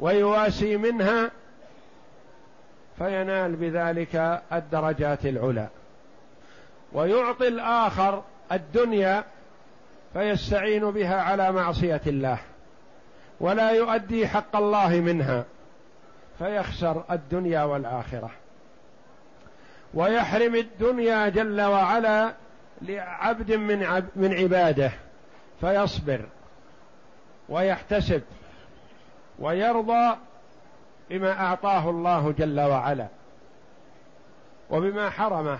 ويواسي 0.00 0.76
منها 0.76 1.30
فينال 2.98 3.56
بذلك 3.56 4.42
الدرجات 4.52 5.26
العلى. 5.26 5.68
ويعطي 6.92 7.48
الآخر 7.48 8.22
الدنيا 8.52 9.24
فيستعين 10.12 10.90
بها 10.90 11.20
على 11.20 11.52
معصية 11.52 12.00
الله 12.06 12.38
ولا 13.40 13.70
يؤدي 13.70 14.28
حق 14.28 14.56
الله 14.56 14.88
منها 14.88 15.44
فيخسر 16.38 17.04
الدنيا 17.10 17.62
والآخرة. 17.62 18.30
ويحرم 19.94 20.54
الدنيا 20.54 21.28
جل 21.28 21.60
وعلا 21.60 22.32
لعبد 22.82 23.52
من 23.52 23.82
عب 23.82 24.04
من 24.16 24.34
عباده 24.34 24.92
فيصبر 25.60 26.20
ويحتسب 27.48 28.22
ويرضى 29.38 30.16
بما 31.12 31.32
أعطاه 31.32 31.90
الله 31.90 32.34
جل 32.38 32.60
وعلا 32.60 33.06
وبما 34.70 35.10
حرمه 35.10 35.58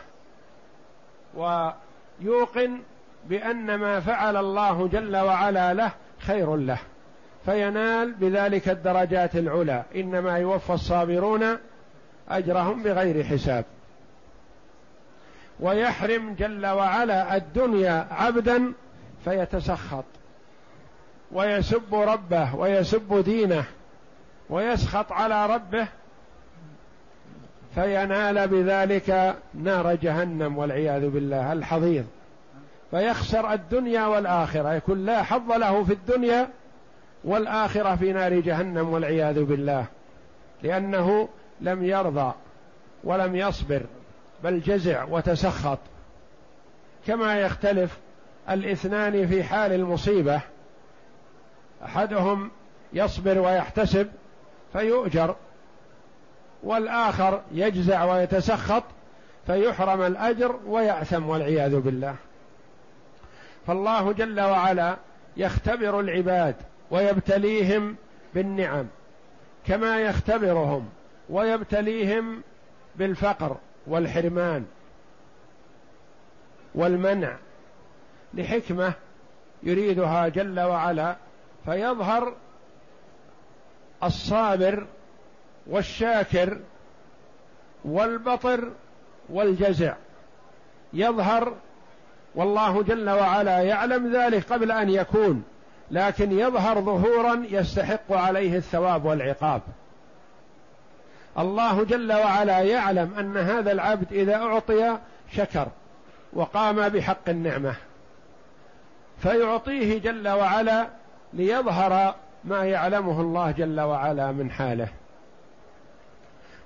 ويوقن 1.35 2.79
بأن 3.25 3.75
ما 3.75 4.01
فعل 4.01 4.37
الله 4.37 4.89
جل 4.89 5.17
وعلا 5.17 5.75
له 5.75 5.91
خير 6.19 6.57
له 6.57 6.79
فينال 7.45 8.13
بذلك 8.13 8.69
الدرجات 8.69 9.37
العلى 9.37 9.83
إنما 9.95 10.39
يوفى 10.39 10.73
الصابرون 10.73 11.59
أجرهم 12.29 12.83
بغير 12.83 13.25
حساب 13.25 13.65
ويحرم 15.61 16.35
جل 16.35 16.67
وعلا 16.67 17.37
الدنيا 17.37 18.07
عبدا 18.11 18.73
فيتسخط 19.25 20.05
ويسب 21.33 21.95
ربه 21.95 22.57
ويسب 22.57 23.25
دينه 23.25 23.65
ويسخط 24.53 25.13
على 25.13 25.47
ربه 25.47 25.89
فينال 27.75 28.49
بذلك 28.49 29.37
نار 29.55 29.95
جهنم 29.95 30.59
والعياذ 30.59 31.09
بالله 31.09 31.53
الحضيض. 31.53 32.07
فيخسر 32.91 33.53
الدنيا 33.53 34.07
والآخرة 34.07 34.75
يكون 34.75 35.07
لا 35.07 35.23
حظ 35.23 35.53
له 35.53 35.85
في 35.85 35.93
الدنيا 35.93 36.49
والآخرة 37.25 37.97
في 37.97 38.13
نار 38.13 38.41
جهنم 38.41 38.89
والعياذ 38.89 39.45
بالله. 39.45 39.87
لأنه 40.63 41.29
لم 41.61 41.85
يرضى 41.85 42.33
ولم 43.05 43.37
يصبر 43.37 43.83
بل 44.45 44.61
جزع 44.61 45.05
وتسخط. 45.05 45.79
كما 47.07 47.41
يختلف 47.41 47.99
الاثنان 48.51 49.27
في 49.27 49.45
حال 49.45 49.73
المصيبة 49.73 50.41
أحدهم 51.85 52.51
يصبر 52.93 53.39
ويحتسب 53.39 54.09
فيؤجر 54.73 55.37
والآخر 56.63 57.43
يجزع 57.53 58.05
ويتسخط 58.05 58.85
فيحرم 59.47 60.03
الأجر 60.03 60.57
ويأثم 60.67 61.29
والعياذ 61.29 61.81
بالله. 61.81 62.15
فالله 63.67 64.13
جل 64.13 64.41
وعلا 64.41 64.97
يختبر 65.37 66.01
العباد 66.01 66.55
ويبتليهم 66.91 67.97
بالنعم 68.35 68.87
كما 69.67 70.01
يختبرهم 70.01 70.89
ويبتليهم 71.31 72.43
بالفقر 72.97 73.57
والحرمان 73.87 74.65
والمنع. 76.75 77.37
لحكمة 78.35 78.93
يريدها 79.63 80.29
جل 80.29 80.61
وعلا 80.61 81.17
فيظهر 81.65 82.35
الصابر 84.05 84.87
والشاكر 85.67 86.59
والبطر 87.85 88.71
والجزع. 89.29 89.95
يظهر 90.93 91.55
والله 92.35 92.83
جل 92.83 93.11
وعلا 93.11 93.59
يعلم 93.59 94.17
ذلك 94.17 94.53
قبل 94.53 94.73
أن 94.73 94.91
يكون 94.91 95.43
لكن 95.91 96.39
يظهر 96.39 96.81
ظهورا 96.81 97.47
يستحق 97.51 98.13
عليه 98.13 98.57
الثواب 98.57 99.05
والعقاب. 99.05 99.63
الله 101.39 101.85
جل 101.85 102.13
وعلا 102.13 102.59
يعلم 102.59 103.15
أن 103.19 103.37
هذا 103.37 103.73
العبد 103.73 104.13
إذا 104.13 104.37
أعطي 104.37 104.99
شكر 105.33 105.69
وقام 106.33 106.89
بحق 106.89 107.29
النعمة 107.29 107.75
فيعطيه 109.19 109.99
جل 109.99 110.29
وعلا 110.29 110.87
ليظهر 111.33 112.15
ما 112.45 112.65
يعلمه 112.65 113.21
الله 113.21 113.51
جل 113.51 113.81
وعلا 113.81 114.33
من 114.33 114.51
حاله. 114.51 114.89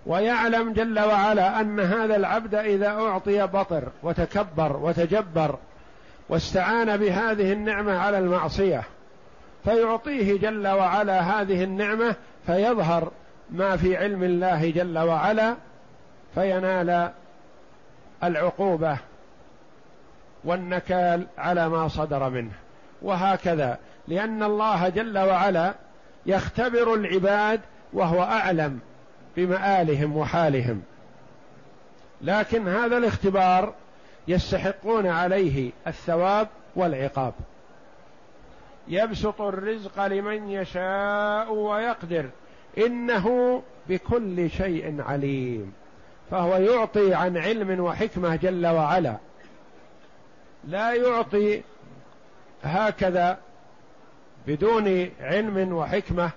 ويعلم 0.07 0.73
جل 0.73 1.01
وعلا 1.01 1.61
أن 1.61 1.81
هذا 1.81 2.17
العبد 2.17 2.55
إذا 2.55 2.89
أعطي 2.89 3.47
بطر 3.47 3.89
وتكبر 4.03 4.77
وتجبر 4.77 5.59
واستعان 6.29 6.97
بهذه 6.97 7.53
النعمة 7.53 7.99
على 7.99 8.19
المعصية 8.19 8.83
فيعطيه 9.65 10.39
جل 10.39 10.69
وعلا 10.69 11.21
هذه 11.21 11.65
النعمة 11.65 12.15
فيظهر 12.47 13.11
ما 13.51 13.77
في 13.77 13.97
علم 13.97 14.23
الله 14.23 14.71
جل 14.71 14.99
وعلا 14.99 15.57
فينال 16.35 17.11
العقوبة 18.25 18.99
والنكال 20.45 21.27
على 21.39 21.69
ما 21.69 21.89
صدر 21.89 22.31
منه. 22.31 22.53
وهكذا 23.03 23.79
لأن 24.09 24.43
الله 24.43 24.89
جل 24.89 25.19
وعلا 25.19 25.75
يختبر 26.27 26.95
العباد 26.95 27.61
وهو 27.93 28.23
أعلم 28.23 28.79
بمآلهم 29.37 30.17
وحالهم. 30.17 30.83
لكن 32.23 32.69
هذا 32.69 32.99
الاختبار 32.99 33.75
يستحقون 34.29 35.07
عليه 35.07 35.71
الثواب 35.87 36.49
والعقاب. 36.77 37.35
يبسط 38.89 39.41
الرزق 39.41 40.07
لمن 40.07 40.51
يشاء 40.51 41.53
ويقدر. 41.53 42.29
إنه 42.79 43.63
بكل 43.89 44.51
شيء 44.51 45.03
عليم. 45.03 45.73
فهو 46.31 46.57
يعطي 46.57 47.15
عن 47.15 47.37
علم 47.37 47.81
وحكمة 47.81 48.37
جل 48.37 48.67
وعلا. 48.67 49.17
لا 50.65 50.95
يعطي 50.95 51.63
هكذا 52.63 53.39
بدون 54.47 55.11
علم 55.21 55.73
وحكمة 55.73 56.31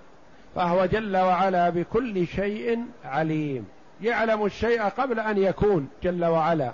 فهو 0.56 0.86
جل 0.86 1.18
وعلا 1.18 1.70
بكل 1.70 2.28
شيء 2.28 2.86
عليم. 3.06 3.68
يعلم 4.02 4.46
الشيء 4.46 4.84
قبل 4.84 5.20
أن 5.20 5.38
يكون 5.38 5.90
جل 6.04 6.26
وعلا. 6.26 6.72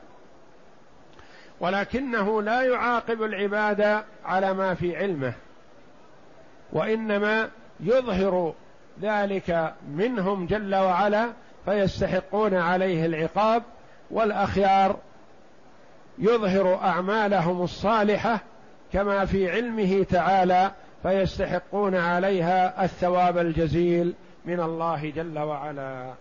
ولكنه 1.60 2.42
لا 2.42 2.62
يعاقب 2.62 3.24
العباد 3.24 4.04
على 4.26 4.54
ما 4.54 4.74
في 4.74 4.98
علمه 4.98 5.34
وإنما 6.74 7.50
يظهر 7.80 8.54
ذلك 9.02 9.74
منهم 9.90 10.46
جل 10.46 10.76
وعلا 10.76 11.30
فيستحقون 11.66 12.54
عليه 12.54 13.06
العقاب 13.06 13.64
والأخيار. 14.12 14.98
يظهر 16.20 16.76
أعمالهم 16.76 17.62
الصالحة 17.62 18.40
كما 18.94 19.26
في 19.26 19.52
علمه 19.52 20.04
تعالى 20.04 20.72
فيستحقون 21.06 21.96
عليها 21.96 22.84
الثواب 22.84 23.38
الجزيل 23.38 24.14
من 24.46 24.60
الله 24.60 25.10
جل 25.10 25.40
وعلا. 25.40 26.14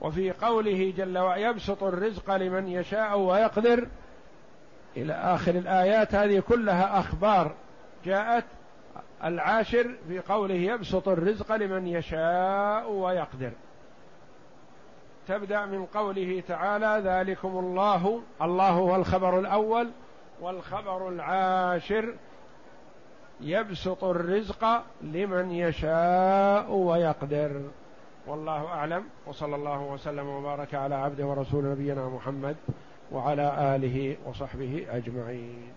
وفي 0.00 0.30
قوله 0.30 0.92
جل 0.96 1.18
وعلا 1.18 1.50
يبسط 1.50 1.82
الرزق 1.82 2.30
لمن 2.30 2.68
يشاء 2.68 3.18
ويقدر. 3.18 3.88
إلى 4.96 5.12
آخر 5.12 5.50
الآيات 5.50 6.14
هذه 6.14 6.40
كلها 6.40 7.00
أخبار 7.00 7.54
جاءت. 8.04 8.44
العاشر 9.24 9.94
في 10.08 10.18
قوله 10.18 10.54
يبسط 10.54 11.08
الرزق 11.08 11.52
لمن 11.52 11.86
يشاء 11.86 12.90
ويقدر. 12.90 13.50
تبدأ 15.28 15.66
من 15.66 15.86
قوله 15.86 16.42
تعالى 16.48 17.02
ذلكم 17.04 17.58
الله. 17.58 18.22
الله 18.42 18.70
هو 18.70 18.96
الخبر 18.96 19.38
الأول 19.38 19.90
والخبر 20.40 21.08
العاشر. 21.08 22.14
يبسط 23.40 24.04
الرزق 24.04 24.82
لمن 25.02 25.50
يشاء 25.50 26.72
ويقدر. 26.72 27.60
والله 28.26 28.66
أعلم. 28.66 29.04
وصلى 29.26 29.56
الله 29.56 29.80
وسلم 29.80 30.26
وبارك 30.26 30.74
على 30.74 30.94
عبده 30.94 31.26
ورسول 31.26 31.64
نبينا 31.64 32.08
محمد 32.08 32.56
وعلى 33.12 33.76
آله 33.76 34.16
وصحبه 34.26 34.86
أجمعين. 34.90 35.72